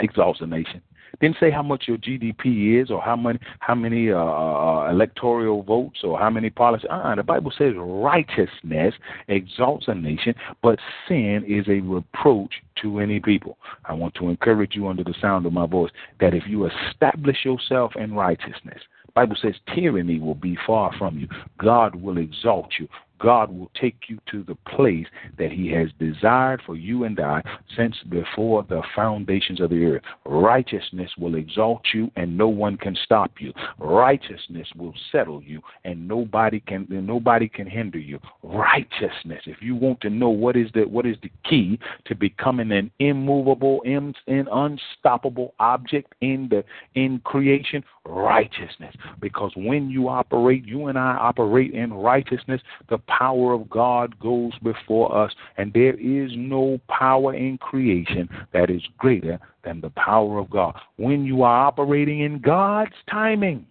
exalts 0.00 0.40
a 0.40 0.46
nation. 0.46 0.82
Didn't 1.20 1.36
say 1.40 1.50
how 1.50 1.62
much 1.62 1.84
your 1.86 1.96
GDP 1.96 2.82
is 2.82 2.90
or 2.90 3.00
how 3.00 3.16
many 3.16 3.38
how 3.60 3.74
many 3.74 4.10
uh, 4.10 4.18
uh, 4.18 4.88
electoral 4.90 5.62
votes 5.62 6.00
or 6.02 6.18
how 6.18 6.30
many 6.30 6.50
policies. 6.50 6.88
Uh, 6.90 7.14
the 7.14 7.22
Bible 7.22 7.52
says 7.56 7.72
righteousness 7.76 8.94
exalts 9.28 9.86
a 9.88 9.94
nation, 9.94 10.34
but 10.62 10.78
sin 11.08 11.44
is 11.46 11.66
a 11.68 11.80
reproach 11.80 12.54
to 12.82 12.98
any 12.98 13.20
people. 13.20 13.58
I 13.84 13.94
want 13.94 14.14
to 14.16 14.28
encourage 14.28 14.74
you 14.74 14.88
under 14.88 15.04
the 15.04 15.14
sound 15.20 15.46
of 15.46 15.52
my 15.52 15.66
voice 15.66 15.90
that 16.20 16.34
if 16.34 16.44
you 16.46 16.68
establish 16.68 17.44
yourself 17.44 17.92
in 17.96 18.14
righteousness, 18.14 18.80
Bible 19.14 19.36
says 19.40 19.54
tyranny 19.72 20.18
will 20.18 20.34
be 20.34 20.58
far 20.66 20.92
from 20.98 21.18
you. 21.18 21.28
God 21.58 21.94
will 21.94 22.18
exalt 22.18 22.72
you. 22.80 22.88
God 23.18 23.50
will 23.50 23.70
take 23.80 24.08
you 24.08 24.18
to 24.30 24.42
the 24.42 24.56
place 24.76 25.06
that 25.38 25.52
He 25.52 25.70
has 25.72 25.88
desired 25.98 26.62
for 26.66 26.76
you 26.76 27.04
and 27.04 27.18
I 27.20 27.42
since 27.76 27.96
before 28.08 28.64
the 28.68 28.82
foundations 28.94 29.60
of 29.60 29.70
the 29.70 29.84
earth. 29.84 30.02
Righteousness 30.24 31.10
will 31.18 31.36
exalt 31.36 31.82
you, 31.92 32.10
and 32.16 32.36
no 32.36 32.48
one 32.48 32.76
can 32.76 32.96
stop 33.04 33.32
you. 33.38 33.52
Righteousness 33.78 34.68
will 34.76 34.94
settle 35.12 35.42
you, 35.42 35.60
and 35.84 36.06
nobody 36.06 36.60
can 36.60 36.86
nobody 36.88 37.48
can 37.48 37.66
hinder 37.66 37.98
you. 37.98 38.18
Righteousness. 38.42 39.42
If 39.46 39.62
you 39.62 39.74
want 39.74 40.00
to 40.02 40.10
know 40.10 40.30
what 40.30 40.56
is 40.56 40.68
the 40.74 40.82
what 40.82 41.06
is 41.06 41.16
the 41.22 41.30
key 41.48 41.78
to 42.06 42.14
becoming 42.14 42.72
an 42.72 42.90
immovable, 42.98 43.80
in, 43.82 44.14
in 44.26 44.46
unstoppable 44.50 45.54
object 45.60 46.14
in 46.20 46.48
the 46.50 46.64
in 46.94 47.20
creation, 47.20 47.84
righteousness. 48.06 48.94
Because 49.20 49.52
when 49.56 49.90
you 49.90 50.08
operate, 50.08 50.66
you 50.66 50.86
and 50.88 50.98
I 50.98 51.16
operate 51.16 51.72
in 51.72 51.92
righteousness, 51.92 52.60
the 52.88 52.98
power 53.18 53.52
of 53.52 53.68
God 53.68 54.18
goes 54.18 54.52
before 54.62 55.16
us, 55.16 55.32
and 55.56 55.72
there 55.72 55.94
is 55.94 56.30
no 56.34 56.80
power 56.88 57.34
in 57.34 57.58
creation 57.58 58.28
that 58.52 58.70
is 58.70 58.82
greater 58.98 59.38
than 59.64 59.80
the 59.80 59.90
power 59.90 60.38
of 60.38 60.50
God. 60.50 60.76
When 60.96 61.24
you 61.24 61.42
are 61.42 61.66
operating 61.66 62.20
in 62.20 62.40
God's 62.40 62.94
timing, 63.10 63.66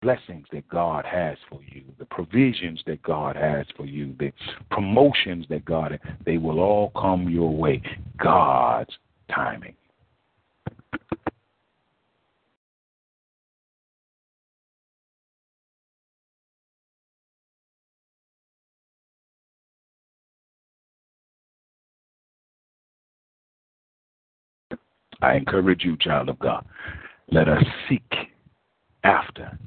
blessings 0.00 0.46
that 0.52 0.68
God 0.68 1.04
has 1.04 1.36
for 1.48 1.60
you, 1.72 1.82
the 1.98 2.04
provisions 2.06 2.82
that 2.86 3.02
God 3.02 3.36
has 3.36 3.66
for 3.76 3.86
you, 3.86 4.14
the 4.18 4.32
promotions 4.70 5.46
that 5.50 5.64
God 5.64 5.98
they 6.24 6.38
will 6.38 6.60
all 6.60 6.90
come 6.90 7.28
your 7.28 7.54
way. 7.54 7.82
God's 8.22 8.92
timing. 9.34 9.74
I 25.20 25.34
encourage 25.34 25.84
you, 25.84 25.96
child 25.96 26.28
of 26.28 26.38
God, 26.38 26.64
let 27.30 27.48
us 27.48 27.62
seek 27.88 28.12
after 29.04 29.58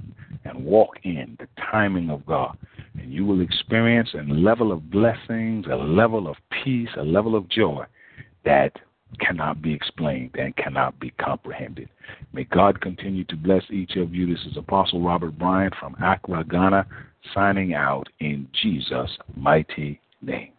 and 0.45 0.65
walk 0.65 0.95
in 1.03 1.37
the 1.39 1.47
timing 1.71 2.09
of 2.09 2.25
God. 2.25 2.57
And 2.99 3.11
you 3.11 3.25
will 3.25 3.41
experience 3.41 4.09
a 4.13 4.23
level 4.23 4.71
of 4.71 4.89
blessings, 4.89 5.65
a 5.69 5.75
level 5.75 6.27
of 6.27 6.37
peace, 6.63 6.89
a 6.97 7.03
level 7.03 7.35
of 7.35 7.49
joy 7.49 7.85
that 8.43 8.71
cannot 9.19 9.61
be 9.61 9.73
explained 9.73 10.31
and 10.35 10.55
cannot 10.55 10.99
be 10.99 11.11
comprehended. 11.11 11.89
May 12.33 12.45
God 12.45 12.81
continue 12.81 13.25
to 13.25 13.35
bless 13.35 13.63
each 13.69 13.95
of 13.97 14.15
you. 14.15 14.27
This 14.27 14.45
is 14.45 14.57
Apostle 14.57 15.01
Robert 15.01 15.37
Bryant 15.37 15.73
from 15.79 15.95
Accra, 16.01 16.45
Ghana, 16.45 16.85
signing 17.33 17.73
out 17.73 18.07
in 18.19 18.47
Jesus' 18.61 19.17
mighty 19.35 19.99
name. 20.21 20.51